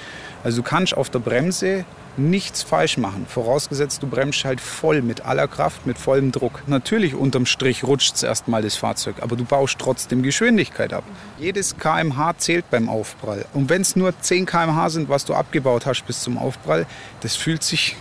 Also 0.43 0.63
du 0.63 0.63
kannst 0.63 0.97
auf 0.97 1.11
der 1.11 1.19
Bremse 1.19 1.85
nichts 2.21 2.63
falsch 2.63 2.99
machen, 2.99 3.27
vorausgesetzt 3.29 4.03
du 4.03 4.07
bremst 4.07 4.45
halt 4.45 4.61
voll 4.61 5.03
mit 5.03 5.25
aller 5.25 5.49
Kraft, 5.49 5.87
mit 5.87 5.99
vollem 5.99 6.33
Druck. 6.33 6.63
Natürlich 6.67 7.15
unterm 7.15 7.47
Strich 7.47 7.85
rutscht 7.85 8.15
es 8.15 8.23
erstmal 8.23 8.63
das 8.63 8.77
Fahrzeug, 8.77 9.17
aber 9.21 9.37
du 9.37 9.45
baust 9.45 9.79
trotzdem 9.79 10.23
Geschwindigkeit 10.23 10.93
ab. 10.93 11.05
Jedes 11.39 11.77
kmh 11.77 12.35
zählt 12.39 12.71
beim 12.71 12.89
Aufprall. 12.89 13.47
Und 13.55 13.69
wenn 13.69 13.83
es 13.83 13.97
nur 13.97 14.19
10 14.19 14.47
kmh 14.47 14.91
sind, 14.91 15.09
was 15.09 15.25
du 15.25 15.35
abgebaut 15.35 15.87
hast 15.87 16.07
bis 16.07 16.21
zum 16.21 16.39
Aufprall, 16.39 16.87
das 17.21 17.37
fühlt 17.37 17.63
sich 17.63 17.97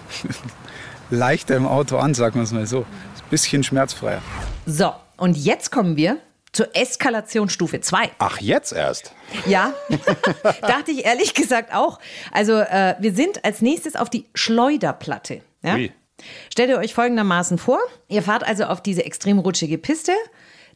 leichter 1.10 1.56
im 1.56 1.66
Auto 1.66 1.98
an, 1.98 2.14
sagen 2.14 2.36
wir 2.36 2.44
es 2.44 2.52
mal 2.52 2.68
so. 2.68 2.82
Ist 3.16 3.24
ein 3.24 3.30
bisschen 3.30 3.64
schmerzfreier. 3.64 4.22
So, 4.66 4.94
und 5.18 5.38
jetzt 5.38 5.72
kommen 5.72 5.98
wir 5.98 6.18
zur 6.52 6.76
Eskalationsstufe 6.76 7.82
2. 7.82 8.12
Ach, 8.20 8.40
jetzt 8.40 8.74
erst? 8.74 9.14
Ja, 9.46 9.74
dachte 10.62 10.92
ich 10.92 11.06
ehrlich 11.06 11.34
gesagt 11.34 11.74
auch. 11.74 12.00
Also 12.32 12.58
äh, 12.58 12.96
wir 13.00 13.14
sind 13.14 13.46
als 13.46 13.62
nächstes 13.62 13.96
auf 13.96 14.10
die 14.10 14.26
Schleuderplatte. 14.34 15.42
Ja? 15.62 15.78
Stellt 16.52 16.70
ihr 16.70 16.78
euch 16.78 16.94
folgendermaßen 16.94 17.58
vor, 17.58 17.80
ihr 18.08 18.24
fahrt 18.24 18.44
also 18.44 18.66
auf 18.66 18.82
diese 18.82 19.06
extrem 19.06 19.40
rutschige 19.40 19.78
Piste, 19.78 20.14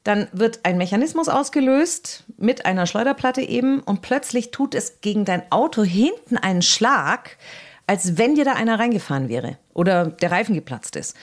dann 0.03 0.27
wird 0.33 0.61
ein 0.63 0.77
Mechanismus 0.77 1.29
ausgelöst 1.29 2.25
mit 2.37 2.65
einer 2.65 2.85
Schleuderplatte 2.85 3.41
eben 3.41 3.79
und 3.79 4.01
plötzlich 4.01 4.51
tut 4.51 4.75
es 4.75 5.01
gegen 5.01 5.25
dein 5.25 5.49
Auto 5.51 5.83
hinten 5.83 6.37
einen 6.37 6.61
Schlag, 6.61 7.37
als 7.87 8.17
wenn 8.17 8.35
dir 8.35 8.45
da 8.45 8.53
einer 8.53 8.79
reingefahren 8.79 9.29
wäre 9.29 9.57
oder 9.73 10.07
der 10.07 10.31
Reifen 10.31 10.55
geplatzt 10.55 10.95
ist. 10.95 11.15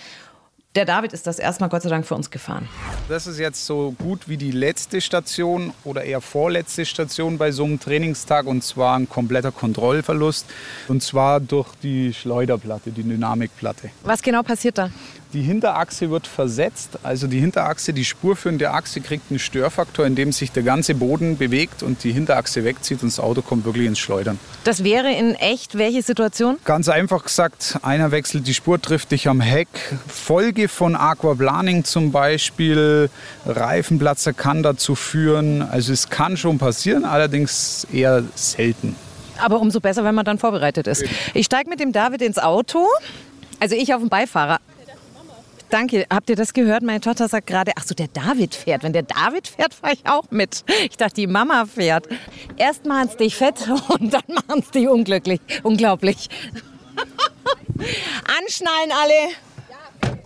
Der 0.76 0.84
David 0.84 1.12
ist 1.12 1.26
das 1.26 1.40
erstmal 1.40 1.68
Gott 1.68 1.82
sei 1.82 1.88
Dank 1.88 2.06
für 2.06 2.14
uns 2.14 2.30
gefahren. 2.30 2.68
Das 3.08 3.26
ist 3.26 3.40
jetzt 3.40 3.66
so 3.66 3.92
gut 3.98 4.28
wie 4.28 4.36
die 4.36 4.52
letzte 4.52 5.00
Station 5.00 5.72
oder 5.82 6.04
eher 6.04 6.20
vorletzte 6.20 6.86
Station 6.86 7.38
bei 7.38 7.50
so 7.50 7.64
einem 7.64 7.80
Trainingstag 7.80 8.46
und 8.46 8.62
zwar 8.62 8.96
ein 8.96 9.08
kompletter 9.08 9.50
Kontrollverlust 9.50 10.46
und 10.86 11.02
zwar 11.02 11.40
durch 11.40 11.74
die 11.82 12.14
Schleuderplatte, 12.14 12.92
die 12.92 13.02
Dynamikplatte. 13.02 13.90
Was 14.04 14.22
genau 14.22 14.44
passiert 14.44 14.78
da? 14.78 14.90
Die 15.32 15.42
Hinterachse 15.42 16.10
wird 16.10 16.26
versetzt, 16.26 16.98
also 17.04 17.28
die 17.28 17.38
Hinterachse, 17.38 17.92
die 17.92 18.04
spurführende 18.04 18.72
Achse 18.72 19.00
kriegt 19.00 19.30
einen 19.30 19.38
Störfaktor, 19.38 20.04
in 20.04 20.16
dem 20.16 20.32
sich 20.32 20.50
der 20.50 20.64
ganze 20.64 20.96
Boden 20.96 21.38
bewegt 21.38 21.84
und 21.84 22.02
die 22.02 22.10
Hinterachse 22.10 22.64
wegzieht 22.64 23.04
und 23.04 23.12
das 23.12 23.20
Auto 23.20 23.40
kommt 23.40 23.64
wirklich 23.64 23.86
ins 23.86 24.00
Schleudern. 24.00 24.40
Das 24.64 24.82
wäre 24.82 25.12
in 25.12 25.36
echt 25.36 25.78
welche 25.78 26.02
Situation? 26.02 26.58
Ganz 26.64 26.88
einfach 26.88 27.22
gesagt, 27.22 27.78
einer 27.82 28.10
wechselt 28.10 28.48
die 28.48 28.54
Spur, 28.54 28.82
trifft 28.82 29.12
dich 29.12 29.28
am 29.28 29.40
Heck. 29.40 29.68
Folge 30.08 30.66
von 30.66 30.96
Aquaplaning 30.96 31.84
zum 31.84 32.10
Beispiel, 32.10 33.08
Reifenplatzer 33.46 34.32
kann 34.32 34.64
dazu 34.64 34.96
führen. 34.96 35.62
Also 35.62 35.92
es 35.92 36.10
kann 36.10 36.36
schon 36.36 36.58
passieren, 36.58 37.04
allerdings 37.04 37.86
eher 37.92 38.24
selten. 38.34 38.96
Aber 39.38 39.60
umso 39.60 39.78
besser, 39.78 40.02
wenn 40.02 40.16
man 40.16 40.24
dann 40.24 40.38
vorbereitet 40.38 40.88
ist. 40.88 41.04
Ich 41.34 41.46
steige 41.46 41.70
mit 41.70 41.78
dem 41.78 41.92
David 41.92 42.20
ins 42.20 42.38
Auto. 42.38 42.84
Also 43.60 43.76
ich 43.76 43.94
auf 43.94 44.00
dem 44.00 44.08
Beifahrer. 44.08 44.58
Danke. 45.70 46.04
Habt 46.10 46.28
ihr 46.28 46.36
das 46.36 46.52
gehört? 46.52 46.82
Meine 46.82 47.00
Tochter 47.00 47.28
sagt 47.28 47.46
gerade, 47.46 47.72
ach 47.76 47.84
so, 47.84 47.94
der 47.94 48.08
David 48.08 48.54
fährt. 48.54 48.82
Wenn 48.82 48.92
der 48.92 49.04
David 49.04 49.46
fährt, 49.46 49.72
fahre 49.72 49.94
ich 49.94 50.06
auch 50.06 50.30
mit. 50.30 50.64
Ich 50.84 50.96
dachte, 50.96 51.14
die 51.14 51.26
Mama 51.28 51.64
fährt. 51.64 52.08
Erst 52.56 52.86
machen 52.86 53.08
es 53.08 53.16
dich 53.16 53.36
fett 53.36 53.68
und 53.88 54.12
dann 54.12 54.22
machen 54.28 54.60
es 54.60 54.70
dich 54.70 54.88
unglücklich. 54.88 55.40
Unglaublich. 55.62 56.28
Anschnallen 58.40 58.92
alle. 58.92 60.18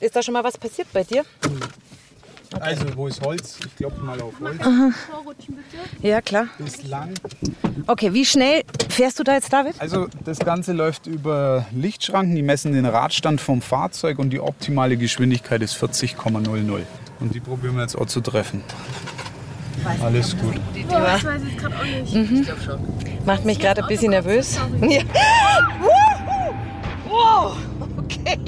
Ist 0.00 0.14
da 0.14 0.22
schon 0.22 0.34
mal 0.34 0.44
was 0.44 0.56
passiert 0.56 0.88
bei 0.92 1.02
dir? 1.02 1.24
Also 2.60 2.84
wo 2.96 3.06
ist 3.06 3.20
Holz? 3.24 3.58
Ich 3.66 3.76
klopfe 3.76 4.00
mal 4.00 4.20
auf 4.20 4.34
Holz. 4.40 4.58
Ja, 6.02 6.20
klar. 6.20 6.46
Bislang. 6.58 7.10
Okay, 7.86 8.12
wie 8.14 8.24
schnell 8.24 8.62
fährst 8.88 9.18
du 9.18 9.24
da 9.24 9.34
jetzt, 9.34 9.52
David? 9.52 9.74
Also 9.78 10.08
das 10.24 10.38
Ganze 10.38 10.72
läuft 10.72 11.06
über 11.06 11.66
Lichtschranken, 11.72 12.34
die 12.34 12.42
messen 12.42 12.72
den 12.72 12.86
Radstand 12.86 13.40
vom 13.40 13.60
Fahrzeug 13.60 14.18
und 14.18 14.30
die 14.30 14.40
optimale 14.40 14.96
Geschwindigkeit 14.96 15.62
ist 15.62 15.76
40,00. 15.76 16.82
Und 17.20 17.34
die 17.34 17.40
probieren 17.40 17.74
wir 17.76 17.82
jetzt 17.82 17.96
auch 17.96 18.06
zu 18.06 18.20
treffen. 18.20 18.62
Alles 20.02 20.36
gut. 20.36 20.54
Boah, 20.88 21.14
ich 21.16 21.24
weiß 21.24 21.42
es 21.42 21.56
gerade 21.56 21.76
auch 21.76 22.14
nicht. 22.14 23.26
Macht 23.26 23.44
mich 23.44 23.58
gerade 23.58 23.82
ein 23.82 23.88
bisschen 23.88 24.10
nervös. 24.10 24.58
Ja. 24.88 25.02
Wow, 27.10 27.56
okay. 27.98 28.38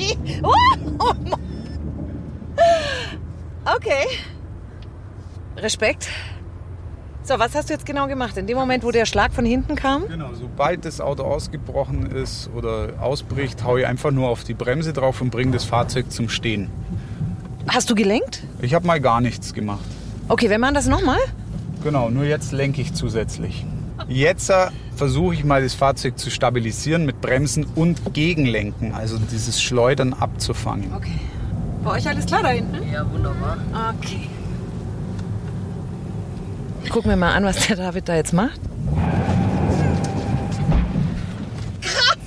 Okay. 3.80 4.04
Respekt. 5.56 6.08
So, 7.22 7.38
was 7.38 7.54
hast 7.54 7.70
du 7.70 7.72
jetzt 7.72 7.86
genau 7.86 8.08
gemacht? 8.08 8.36
In 8.36 8.46
dem 8.46 8.58
Moment, 8.58 8.84
wo 8.84 8.90
der 8.90 9.06
Schlag 9.06 9.32
von 9.32 9.46
hinten 9.46 9.74
kam? 9.74 10.06
Genau, 10.06 10.34
sobald 10.34 10.84
das 10.84 11.00
Auto 11.00 11.22
ausgebrochen 11.22 12.10
ist 12.10 12.50
oder 12.54 12.94
ausbricht, 13.00 13.64
haue 13.64 13.80
ich 13.80 13.86
einfach 13.86 14.10
nur 14.10 14.28
auf 14.28 14.44
die 14.44 14.52
Bremse 14.52 14.92
drauf 14.92 15.22
und 15.22 15.30
bringe 15.30 15.52
das 15.52 15.64
Fahrzeug 15.64 16.12
zum 16.12 16.28
Stehen. 16.28 16.68
Hast 17.68 17.88
du 17.88 17.94
gelenkt? 17.94 18.42
Ich 18.60 18.74
habe 18.74 18.86
mal 18.86 19.00
gar 19.00 19.22
nichts 19.22 19.54
gemacht. 19.54 19.84
Okay, 20.28 20.50
wir 20.50 20.58
machen 20.58 20.74
das 20.74 20.86
nochmal. 20.86 21.18
Genau, 21.82 22.10
nur 22.10 22.24
jetzt 22.24 22.52
lenke 22.52 22.82
ich 22.82 22.92
zusätzlich. 22.92 23.64
Jetzt 24.08 24.50
äh, 24.50 24.66
versuche 24.94 25.34
ich 25.34 25.44
mal 25.44 25.62
das 25.62 25.72
Fahrzeug 25.72 26.18
zu 26.18 26.30
stabilisieren 26.30 27.06
mit 27.06 27.22
Bremsen 27.22 27.64
und 27.76 28.12
Gegenlenken, 28.12 28.92
also 28.92 29.16
dieses 29.18 29.62
Schleudern 29.62 30.12
abzufangen. 30.12 30.92
Okay. 30.94 31.18
Bei 31.82 31.92
euch 31.92 32.06
alles 32.08 32.26
klar 32.26 32.42
da 32.42 32.48
hinten? 32.50 32.90
Ja, 32.92 33.10
wunderbar. 33.10 33.56
Okay. 33.98 34.28
Guck 36.90 37.06
mir 37.06 37.16
mal 37.16 37.32
an, 37.32 37.44
was 37.44 37.66
der 37.66 37.76
David 37.76 38.08
da 38.08 38.16
jetzt 38.16 38.32
macht. 38.32 38.60
Krass! 41.80 42.18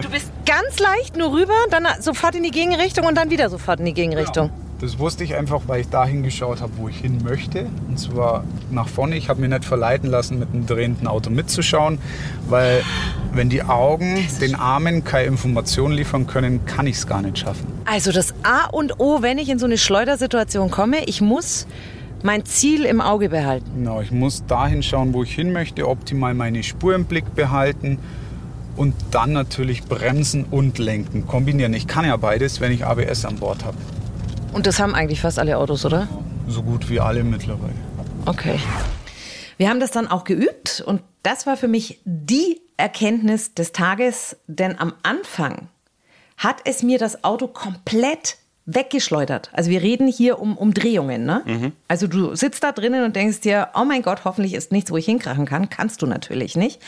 Du 0.00 0.08
bist 0.08 0.30
ganz 0.46 0.78
leicht 0.78 1.16
nur 1.16 1.32
rüber, 1.32 1.54
dann 1.70 1.86
sofort 2.00 2.34
in 2.34 2.42
die 2.42 2.50
Gegenrichtung 2.50 3.06
und 3.06 3.16
dann 3.16 3.30
wieder 3.30 3.50
sofort 3.50 3.80
in 3.80 3.86
die 3.86 3.94
Gegenrichtung. 3.94 4.50
Das 4.80 5.00
wusste 5.00 5.24
ich 5.24 5.34
einfach, 5.34 5.62
weil 5.66 5.80
ich 5.80 5.88
dahin 5.88 6.22
geschaut 6.22 6.60
habe, 6.60 6.72
wo 6.76 6.88
ich 6.88 6.98
hin 6.98 7.18
möchte. 7.24 7.66
Und 7.88 7.98
zwar 7.98 8.44
nach 8.70 8.86
vorne. 8.86 9.16
Ich 9.16 9.28
habe 9.28 9.40
mir 9.40 9.48
nicht 9.48 9.64
verleiten 9.64 10.08
lassen, 10.08 10.38
mit 10.38 10.50
einem 10.52 10.66
drehenden 10.66 11.08
Auto 11.08 11.30
mitzuschauen, 11.30 11.98
weil 12.48 12.84
wenn 13.32 13.48
die 13.48 13.62
Augen 13.62 14.24
den 14.40 14.54
Armen 14.54 15.02
keine 15.02 15.26
Informationen 15.26 15.94
liefern 15.94 16.28
können, 16.28 16.64
kann 16.64 16.86
ich 16.86 16.96
es 16.96 17.06
gar 17.08 17.22
nicht 17.22 17.38
schaffen. 17.38 17.66
Also 17.86 18.12
das 18.12 18.34
A 18.44 18.66
und 18.66 19.00
O, 19.00 19.20
wenn 19.20 19.38
ich 19.38 19.48
in 19.48 19.58
so 19.58 19.66
eine 19.66 19.78
Schleudersituation 19.78 20.70
komme, 20.70 21.04
ich 21.06 21.20
muss 21.20 21.66
mein 22.22 22.44
Ziel 22.44 22.84
im 22.84 23.00
Auge 23.00 23.30
behalten. 23.30 23.66
Genau, 23.74 24.00
ich 24.00 24.12
muss 24.12 24.46
dahin 24.46 24.84
schauen, 24.84 25.12
wo 25.12 25.24
ich 25.24 25.34
hin 25.34 25.52
möchte, 25.52 25.88
optimal 25.88 26.34
meine 26.34 26.62
Spur 26.62 26.94
im 26.94 27.04
Blick 27.04 27.34
behalten 27.34 27.98
und 28.76 28.94
dann 29.10 29.32
natürlich 29.32 29.82
bremsen 29.82 30.44
und 30.48 30.78
lenken. 30.78 31.26
Kombinieren. 31.26 31.74
Ich 31.74 31.88
kann 31.88 32.04
ja 32.04 32.16
beides, 32.16 32.60
wenn 32.60 32.70
ich 32.70 32.84
ABS 32.84 33.24
an 33.24 33.36
Bord 33.36 33.64
habe. 33.64 33.76
Und 34.52 34.66
das 34.66 34.80
haben 34.80 34.94
eigentlich 34.94 35.20
fast 35.20 35.38
alle 35.38 35.58
Autos, 35.58 35.84
oder? 35.84 36.08
So 36.46 36.62
gut 36.62 36.88
wie 36.88 37.00
alle 37.00 37.22
mittlerweile. 37.24 37.74
Okay. 38.26 38.58
Wir 39.56 39.68
haben 39.68 39.80
das 39.80 39.90
dann 39.90 40.08
auch 40.08 40.24
geübt 40.24 40.82
und 40.86 41.02
das 41.22 41.46
war 41.46 41.56
für 41.56 41.68
mich 41.68 42.00
die 42.04 42.60
Erkenntnis 42.76 43.54
des 43.54 43.72
Tages, 43.72 44.36
denn 44.46 44.78
am 44.78 44.92
Anfang 45.02 45.68
hat 46.36 46.58
es 46.64 46.82
mir 46.82 46.98
das 46.98 47.24
Auto 47.24 47.48
komplett 47.48 48.36
weggeschleudert. 48.66 49.50
Also 49.52 49.70
wir 49.70 49.82
reden 49.82 50.06
hier 50.06 50.38
um 50.38 50.56
Umdrehungen. 50.56 51.24
Ne? 51.24 51.42
Mhm. 51.44 51.72
Also 51.88 52.06
du 52.06 52.34
sitzt 52.34 52.62
da 52.62 52.70
drinnen 52.70 53.02
und 53.02 53.16
denkst 53.16 53.40
dir, 53.40 53.68
oh 53.74 53.84
mein 53.84 54.02
Gott, 54.02 54.24
hoffentlich 54.24 54.52
ist 54.52 54.72
nichts, 54.72 54.90
wo 54.90 54.98
ich 54.98 55.06
hinkrachen 55.06 55.46
kann. 55.46 55.70
Kannst 55.70 56.02
du 56.02 56.06
natürlich 56.06 56.54
nicht. 56.54 56.80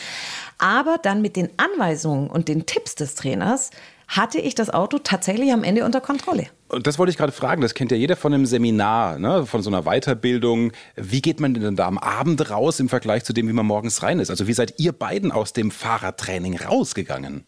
Aber 0.58 0.98
dann 1.02 1.22
mit 1.22 1.36
den 1.36 1.48
Anweisungen 1.56 2.28
und 2.28 2.48
den 2.48 2.66
Tipps 2.66 2.94
des 2.96 3.14
Trainers 3.14 3.70
hatte 4.10 4.38
ich 4.40 4.56
das 4.56 4.70
Auto 4.70 4.98
tatsächlich 4.98 5.52
am 5.52 5.62
Ende 5.62 5.84
unter 5.84 6.00
Kontrolle. 6.00 6.46
Und 6.68 6.88
das 6.88 6.98
wollte 6.98 7.10
ich 7.10 7.16
gerade 7.16 7.30
fragen, 7.30 7.62
das 7.62 7.74
kennt 7.74 7.92
ja 7.92 7.96
jeder 7.96 8.16
von 8.16 8.34
einem 8.34 8.44
Seminar, 8.44 9.20
ne, 9.20 9.46
von 9.46 9.62
so 9.62 9.70
einer 9.70 9.82
Weiterbildung. 9.84 10.72
Wie 10.96 11.22
geht 11.22 11.38
man 11.38 11.54
denn 11.54 11.76
da 11.76 11.86
am 11.86 11.96
Abend 11.96 12.50
raus 12.50 12.80
im 12.80 12.88
Vergleich 12.88 13.22
zu 13.24 13.32
dem, 13.32 13.46
wie 13.48 13.52
man 13.52 13.66
morgens 13.66 14.02
rein 14.02 14.18
ist? 14.18 14.28
Also 14.30 14.48
wie 14.48 14.52
seid 14.52 14.74
ihr 14.78 14.90
beiden 14.92 15.30
aus 15.30 15.52
dem 15.52 15.70
Fahrradtraining 15.70 16.58
rausgegangen? 16.58 17.44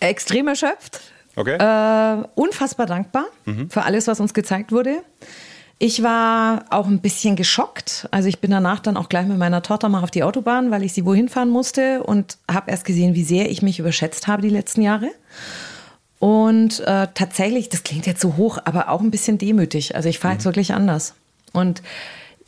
Extrem 0.00 0.48
erschöpft, 0.48 1.00
Okay. 1.36 1.56
äh, 1.58 2.24
unfassbar 2.34 2.86
dankbar 2.86 3.26
für 3.68 3.82
alles, 3.84 4.08
was 4.08 4.18
uns 4.18 4.34
gezeigt 4.34 4.72
wurde. 4.72 5.02
Ich 5.78 6.02
war 6.02 6.64
auch 6.70 6.86
ein 6.86 7.00
bisschen 7.00 7.34
geschockt. 7.36 8.08
Also 8.12 8.28
ich 8.28 8.40
bin 8.40 8.50
danach 8.52 8.78
dann 8.80 8.96
auch 8.96 9.08
gleich 9.08 9.26
mit 9.26 9.38
meiner 9.38 9.62
Tochter 9.62 9.88
mal 9.88 10.02
auf 10.02 10.10
die 10.10 10.22
Autobahn, 10.22 10.70
weil 10.70 10.82
ich 10.84 10.92
sie 10.92 11.04
wohin 11.04 11.28
fahren 11.28 11.50
musste 11.50 12.02
und 12.02 12.38
habe 12.50 12.70
erst 12.70 12.84
gesehen, 12.84 13.14
wie 13.14 13.24
sehr 13.24 13.50
ich 13.50 13.60
mich 13.62 13.78
überschätzt 13.80 14.26
habe 14.28 14.42
die 14.42 14.50
letzten 14.50 14.82
Jahre. 14.82 15.10
Und 16.18 16.80
äh, 16.80 17.08
tatsächlich, 17.14 17.68
das 17.68 17.82
klingt 17.82 18.06
jetzt 18.06 18.20
so 18.20 18.36
hoch, 18.36 18.58
aber 18.64 18.88
auch 18.88 19.00
ein 19.00 19.10
bisschen 19.10 19.38
demütig. 19.38 19.94
Also 19.94 20.08
ich 20.08 20.18
fahre 20.18 20.34
jetzt 20.34 20.44
wirklich 20.44 20.72
anders. 20.72 21.14
Und 21.52 21.82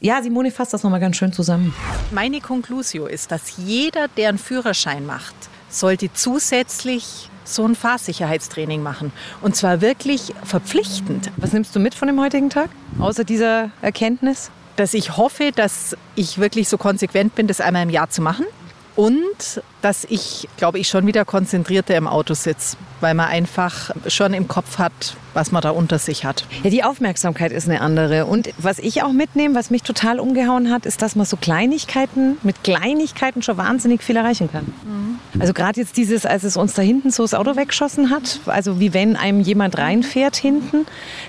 ja, 0.00 0.22
Simone 0.22 0.50
fasst 0.50 0.74
das 0.74 0.82
nochmal 0.82 1.00
ganz 1.00 1.16
schön 1.16 1.32
zusammen. 1.32 1.74
Meine 2.10 2.40
Conclusio 2.40 3.06
ist, 3.06 3.30
dass 3.30 3.56
jeder, 3.56 4.08
der 4.08 4.30
einen 4.30 4.38
Führerschein 4.38 5.06
macht, 5.06 5.34
sollte 5.68 6.12
zusätzlich 6.12 7.30
so 7.44 7.66
ein 7.66 7.74
Fahrsicherheitstraining 7.74 8.82
machen. 8.82 9.12
Und 9.40 9.56
zwar 9.56 9.80
wirklich 9.80 10.34
verpflichtend. 10.44 11.30
Was 11.36 11.52
nimmst 11.52 11.74
du 11.74 11.80
mit 11.80 11.94
von 11.94 12.08
dem 12.08 12.20
heutigen 12.20 12.50
Tag? 12.50 12.68
Außer 12.98 13.24
dieser 13.24 13.70
Erkenntnis? 13.82 14.50
Dass 14.76 14.92
ich 14.92 15.16
hoffe, 15.16 15.52
dass 15.54 15.96
ich 16.14 16.38
wirklich 16.38 16.68
so 16.68 16.76
konsequent 16.76 17.34
bin, 17.34 17.46
das 17.46 17.60
einmal 17.60 17.84
im 17.84 17.90
Jahr 17.90 18.10
zu 18.10 18.20
machen. 18.20 18.44
Und 18.96 19.62
dass 19.82 20.04
ich, 20.08 20.48
glaube 20.56 20.78
ich, 20.78 20.88
schon 20.88 21.06
wieder 21.06 21.24
konzentrierter 21.24 21.94
im 21.96 22.08
Auto 22.08 22.32
sitze, 22.32 22.78
weil 23.00 23.14
man 23.14 23.28
einfach 23.28 23.90
schon 24.08 24.32
im 24.32 24.48
Kopf 24.48 24.78
hat, 24.78 25.16
was 25.34 25.52
man 25.52 25.60
da 25.60 25.70
unter 25.70 25.98
sich 25.98 26.24
hat. 26.24 26.46
Ja, 26.64 26.70
die 26.70 26.82
Aufmerksamkeit 26.82 27.52
ist 27.52 27.68
eine 27.68 27.82
andere. 27.82 28.24
Und 28.24 28.48
was 28.56 28.78
ich 28.78 29.02
auch 29.02 29.12
mitnehme, 29.12 29.54
was 29.54 29.70
mich 29.70 29.82
total 29.82 30.18
umgehauen 30.18 30.70
hat, 30.70 30.86
ist, 30.86 31.02
dass 31.02 31.14
man 31.14 31.26
so 31.26 31.36
Kleinigkeiten, 31.36 32.38
mit 32.42 32.64
Kleinigkeiten 32.64 33.42
schon 33.42 33.58
wahnsinnig 33.58 34.02
viel 34.02 34.16
erreichen 34.16 34.50
kann. 34.50 34.72
Also 35.38 35.52
gerade 35.52 35.80
jetzt 35.80 35.96
dieses, 35.96 36.24
als 36.24 36.44
es 36.44 36.56
uns 36.56 36.74
da 36.74 36.82
hinten 36.82 37.10
so 37.10 37.22
das 37.22 37.34
Auto 37.34 37.56
weggeschossen 37.56 38.10
hat, 38.10 38.40
also 38.46 38.80
wie 38.80 38.94
wenn 38.94 39.16
einem 39.16 39.40
jemand 39.40 39.78
reinfährt 39.78 40.36
hinten, 40.36 40.86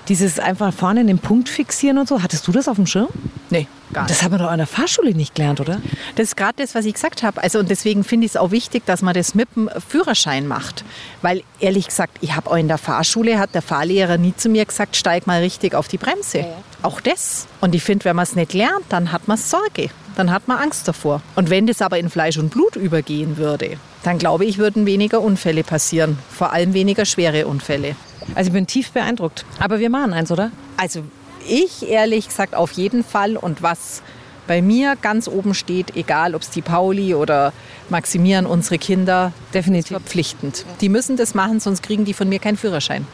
dieses 0.08 0.38
einfach 0.38 0.72
vorne 0.72 1.04
den 1.04 1.18
Punkt 1.18 1.48
fixieren 1.48 1.98
und 1.98 2.08
so. 2.08 2.22
Hattest 2.22 2.46
du 2.46 2.52
das 2.52 2.68
auf 2.68 2.76
dem 2.76 2.86
Schirm? 2.86 3.08
Nee, 3.50 3.66
gar 3.92 4.02
nicht. 4.02 4.10
Das 4.10 4.22
haben 4.22 4.32
wir 4.32 4.38
doch 4.38 4.50
an 4.50 4.58
der 4.58 4.66
Fahrschule 4.66 5.14
nicht 5.14 5.34
gelernt, 5.34 5.60
oder? 5.60 5.80
Das 6.16 6.28
ist 6.28 6.36
gerade 6.36 6.54
das, 6.56 6.74
was 6.74 6.84
ich 6.84 6.94
gesagt 6.94 7.22
habe. 7.22 7.42
Also 7.42 7.58
und 7.58 7.70
deswegen 7.70 8.04
finde 8.04 8.26
ich 8.26 8.32
es 8.32 8.36
auch 8.36 8.50
wichtig, 8.50 8.86
dass 8.86 9.02
man 9.02 9.14
das 9.14 9.34
mit 9.34 9.48
dem 9.56 9.70
Führerschein 9.86 10.46
macht. 10.46 10.84
Weil 11.22 11.42
ehrlich 11.60 11.86
gesagt, 11.86 12.18
ich 12.20 12.34
habe 12.34 12.50
auch 12.50 12.56
in 12.56 12.68
der 12.68 12.78
Fahrschule, 12.78 13.38
hat 13.38 13.54
der 13.54 13.62
Fahrlehrer 13.62 14.16
nie 14.16 14.34
zu 14.36 14.48
mir 14.48 14.64
gesagt, 14.64 14.96
steig 14.96 15.26
mal 15.26 15.40
richtig 15.40 15.74
auf 15.74 15.88
die 15.88 15.98
Bremse. 15.98 16.46
Auch 16.82 17.00
das. 17.00 17.46
Und 17.60 17.74
ich 17.74 17.82
finde, 17.82 18.04
wenn 18.06 18.16
man 18.16 18.22
es 18.22 18.36
nicht 18.36 18.54
lernt, 18.54 18.84
dann 18.88 19.12
hat 19.12 19.28
man 19.28 19.36
Sorge. 19.36 19.90
Dann 20.18 20.32
hat 20.32 20.48
man 20.48 20.58
Angst 20.58 20.88
davor. 20.88 21.22
Und 21.36 21.48
wenn 21.48 21.68
das 21.68 21.80
aber 21.80 21.96
in 21.96 22.10
Fleisch 22.10 22.38
und 22.38 22.50
Blut 22.50 22.74
übergehen 22.74 23.36
würde, 23.36 23.76
dann 24.02 24.18
glaube 24.18 24.44
ich, 24.44 24.58
würden 24.58 24.84
weniger 24.84 25.20
Unfälle 25.20 25.62
passieren. 25.62 26.18
Vor 26.28 26.52
allem 26.52 26.74
weniger 26.74 27.04
schwere 27.04 27.46
Unfälle. 27.46 27.94
Also 28.34 28.48
ich 28.48 28.52
bin 28.52 28.66
tief 28.66 28.90
beeindruckt. 28.90 29.44
Aber 29.60 29.78
wir 29.78 29.90
machen 29.90 30.12
eins, 30.12 30.32
oder? 30.32 30.50
Also 30.76 31.04
ich 31.46 31.88
ehrlich 31.88 32.26
gesagt 32.26 32.56
auf 32.56 32.72
jeden 32.72 33.04
Fall. 33.04 33.36
Und 33.36 33.62
was 33.62 34.02
bei 34.48 34.60
mir 34.60 34.96
ganz 35.00 35.28
oben 35.28 35.54
steht, 35.54 35.94
egal 35.94 36.34
ob 36.34 36.42
es 36.42 36.50
die 36.50 36.62
Pauli 36.62 37.14
oder 37.14 37.52
Maximieren, 37.88 38.44
unsere 38.44 38.78
Kinder, 38.78 39.32
definitiv 39.54 39.98
verpflichtend. 39.98 40.64
Die 40.80 40.88
müssen 40.88 41.16
das 41.16 41.36
machen, 41.36 41.60
sonst 41.60 41.84
kriegen 41.84 42.04
die 42.04 42.12
von 42.12 42.28
mir 42.28 42.40
keinen 42.40 42.56
Führerschein. 42.56 43.06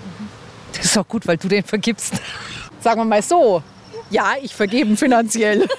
Das 0.75 0.87
ist 0.87 0.97
auch 0.97 1.07
gut, 1.07 1.27
weil 1.27 1.37
du 1.37 1.49
den 1.49 1.65
vergibst. 1.65 2.15
Sagen 2.81 3.03
wir 3.03 3.05
mal 3.05 3.21
so. 3.21 3.63
Ja, 4.09 4.33
ich 4.41 4.55
vergebe 4.55 4.97
finanziell. 4.97 5.69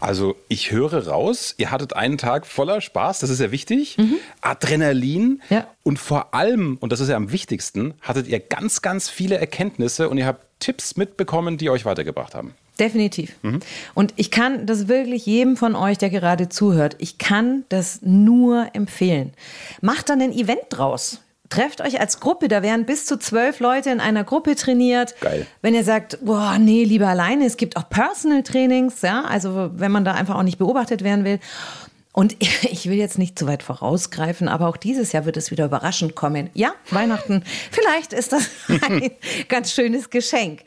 Also 0.00 0.36
ich 0.48 0.70
höre 0.70 1.08
raus, 1.08 1.54
ihr 1.58 1.70
hattet 1.70 1.94
einen 1.96 2.18
Tag 2.18 2.46
voller 2.46 2.80
Spaß, 2.80 3.18
das 3.18 3.30
ist 3.30 3.40
ja 3.40 3.50
wichtig, 3.50 3.96
Adrenalin 4.40 5.42
Ja. 5.50 5.66
und 5.82 5.98
vor 5.98 6.34
allem, 6.34 6.76
und 6.80 6.92
das 6.92 7.00
ist 7.00 7.08
ja 7.08 7.16
am 7.16 7.32
wichtigsten, 7.32 7.94
hattet 8.00 8.28
ihr 8.28 8.38
ganz, 8.40 8.80
ganz 8.82 9.08
viele 9.08 9.38
Erkenntnisse 9.38 10.08
und 10.08 10.18
ihr 10.18 10.26
habt 10.26 10.44
Tipps 10.60 10.96
mitbekommen, 10.96 11.56
die 11.58 11.70
euch 11.70 11.84
weitergebracht 11.84 12.34
haben. 12.34 12.54
Definitiv. 12.78 13.34
Und 13.94 14.14
ich 14.16 14.30
kann 14.30 14.66
das 14.66 14.86
wirklich 14.86 15.26
jedem 15.26 15.56
von 15.56 15.74
euch, 15.74 15.98
der 15.98 16.10
gerade 16.10 16.48
zuhört, 16.48 16.94
ich 16.98 17.18
kann 17.18 17.64
das 17.68 18.00
nur 18.02 18.68
empfehlen. 18.72 19.32
Macht 19.80 20.08
dann 20.10 20.20
ein 20.22 20.32
Event 20.32 20.60
draus. 20.70 21.20
Trefft 21.48 21.80
euch 21.80 22.00
als 22.00 22.20
Gruppe, 22.20 22.48
da 22.48 22.62
werden 22.62 22.84
bis 22.84 23.06
zu 23.06 23.18
zwölf 23.18 23.60
Leute 23.60 23.90
in 23.90 24.00
einer 24.00 24.24
Gruppe 24.24 24.54
trainiert. 24.54 25.14
Geil. 25.20 25.46
Wenn 25.62 25.74
ihr 25.74 25.84
sagt, 25.84 26.18
boah, 26.22 26.58
nee, 26.58 26.84
lieber 26.84 27.08
alleine, 27.08 27.46
es 27.46 27.56
gibt 27.56 27.76
auch 27.76 27.88
Personal 27.88 28.42
Trainings, 28.42 29.00
ja, 29.02 29.24
also 29.24 29.70
wenn 29.74 29.90
man 29.90 30.04
da 30.04 30.12
einfach 30.12 30.36
auch 30.36 30.42
nicht 30.42 30.58
beobachtet 30.58 31.02
werden 31.02 31.24
will. 31.24 31.40
Und 32.12 32.36
ich 32.40 32.88
will 32.88 32.96
jetzt 32.98 33.18
nicht 33.18 33.38
zu 33.38 33.46
weit 33.46 33.62
vorausgreifen, 33.62 34.48
aber 34.48 34.68
auch 34.68 34.76
dieses 34.76 35.12
Jahr 35.12 35.24
wird 35.24 35.36
es 35.36 35.50
wieder 35.50 35.64
überraschend 35.64 36.14
kommen. 36.14 36.50
Ja, 36.52 36.72
Weihnachten, 36.90 37.44
vielleicht 37.70 38.12
ist 38.12 38.32
das 38.32 38.48
ein 38.68 39.12
ganz 39.48 39.72
schönes 39.72 40.10
Geschenk. 40.10 40.62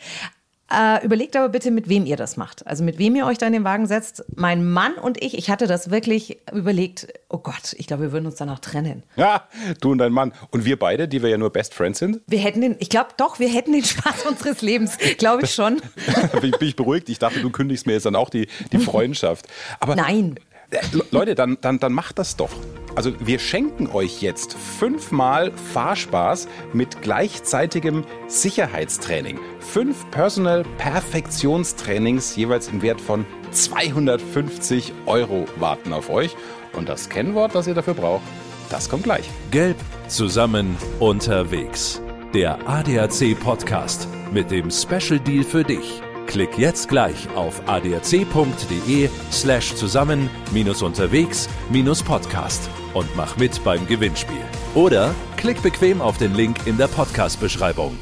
Äh, 0.73 1.05
überlegt 1.05 1.35
aber 1.35 1.49
bitte, 1.49 1.69
mit 1.71 1.89
wem 1.89 2.05
ihr 2.05 2.15
das 2.15 2.37
macht. 2.37 2.65
Also 2.65 2.83
mit 2.83 2.97
wem 2.97 3.15
ihr 3.15 3.25
euch 3.25 3.37
da 3.37 3.47
in 3.47 3.53
den 3.53 3.63
Wagen 3.63 3.87
setzt. 3.87 4.23
Mein 4.35 4.65
Mann 4.71 4.93
und 4.93 5.21
ich, 5.21 5.37
ich 5.37 5.49
hatte 5.49 5.67
das 5.67 5.91
wirklich 5.91 6.37
überlegt, 6.53 7.07
oh 7.29 7.39
Gott, 7.39 7.73
ich 7.77 7.87
glaube, 7.87 8.03
wir 8.03 8.11
würden 8.11 8.25
uns 8.25 8.35
danach 8.35 8.59
trennen. 8.59 9.03
Ja, 9.15 9.47
du 9.81 9.91
und 9.91 9.97
dein 9.97 10.13
Mann. 10.13 10.31
Und 10.51 10.63
wir 10.65 10.79
beide, 10.79 11.07
die 11.07 11.21
wir 11.21 11.29
ja 11.29 11.37
nur 11.37 11.49
Best 11.51 11.73
Friends 11.73 11.99
sind, 11.99 12.21
Wir 12.27 12.39
hätten 12.39 12.61
den, 12.61 12.75
ich 12.79 12.89
glaube 12.89 13.09
doch, 13.17 13.39
wir 13.39 13.49
hätten 13.49 13.73
den 13.73 13.83
Spaß 13.83 14.25
unseres 14.29 14.61
Lebens, 14.61 14.97
glaube 15.17 15.43
ich 15.43 15.53
schon. 15.53 15.81
bin 16.41 16.51
bin 16.51 16.67
ich 16.69 16.75
beruhigt. 16.75 17.09
Ich 17.09 17.19
dachte, 17.19 17.41
du 17.41 17.49
kündigst 17.49 17.85
mir 17.85 17.93
jetzt 17.93 18.05
dann 18.05 18.15
auch 18.15 18.29
die, 18.29 18.47
die 18.71 18.77
Freundschaft. 18.79 19.47
Aber 19.79 19.95
Nein. 19.95 20.35
Äh, 20.69 20.77
Le- 20.93 21.05
Leute, 21.11 21.35
dann, 21.35 21.57
dann, 21.59 21.79
dann 21.79 21.91
macht 21.91 22.17
das 22.17 22.37
doch. 22.37 22.51
Also 22.95 23.13
wir 23.19 23.39
schenken 23.39 23.87
euch 23.87 24.21
jetzt 24.21 24.53
fünfmal 24.53 25.51
Fahrspaß 25.73 26.47
mit 26.73 27.01
gleichzeitigem 27.01 28.03
Sicherheitstraining. 28.27 29.39
Fünf 29.59 30.09
Personal 30.11 30.63
Perfektionstrainings 30.77 32.35
jeweils 32.35 32.67
im 32.67 32.81
Wert 32.81 32.99
von 32.99 33.25
250 33.51 34.93
Euro 35.05 35.45
warten 35.57 35.93
auf 35.93 36.09
euch. 36.09 36.35
Und 36.73 36.89
das 36.89 37.09
Kennwort, 37.09 37.55
das 37.55 37.67
ihr 37.67 37.73
dafür 37.73 37.93
braucht, 37.93 38.23
das 38.69 38.89
kommt 38.89 39.03
gleich. 39.03 39.29
Gelb 39.51 39.77
zusammen 40.07 40.77
unterwegs. 40.99 42.01
Der 42.33 42.65
ADAC 42.67 43.37
Podcast 43.39 44.07
mit 44.31 44.51
dem 44.51 44.71
Special 44.71 45.19
Deal 45.19 45.43
für 45.43 45.63
dich. 45.63 46.01
Klick 46.31 46.57
jetzt 46.57 46.87
gleich 46.87 47.27
auf 47.35 47.61
adac.de 47.67 49.09
slash 49.33 49.75
zusammen 49.75 50.29
minus 50.53 50.81
unterwegs 50.81 51.49
minus 51.69 52.01
Podcast 52.01 52.69
und 52.93 53.13
mach 53.17 53.35
mit 53.35 53.61
beim 53.65 53.85
Gewinnspiel. 53.85 54.41
Oder 54.73 55.13
klick 55.35 55.61
bequem 55.61 55.99
auf 55.99 56.17
den 56.17 56.33
Link 56.33 56.65
in 56.67 56.77
der 56.77 56.87
Podcast-Beschreibung. 56.87 57.99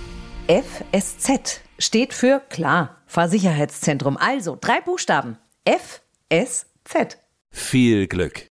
FSZ 0.48 1.62
steht 1.80 2.14
für 2.14 2.40
klar, 2.50 2.98
Fahrsicherheitszentrum. 3.08 4.16
Also 4.16 4.60
drei 4.62 4.80
Buchstaben. 4.80 5.40
FSZ. 5.66 7.18
Viel 7.50 8.06
Glück! 8.06 8.48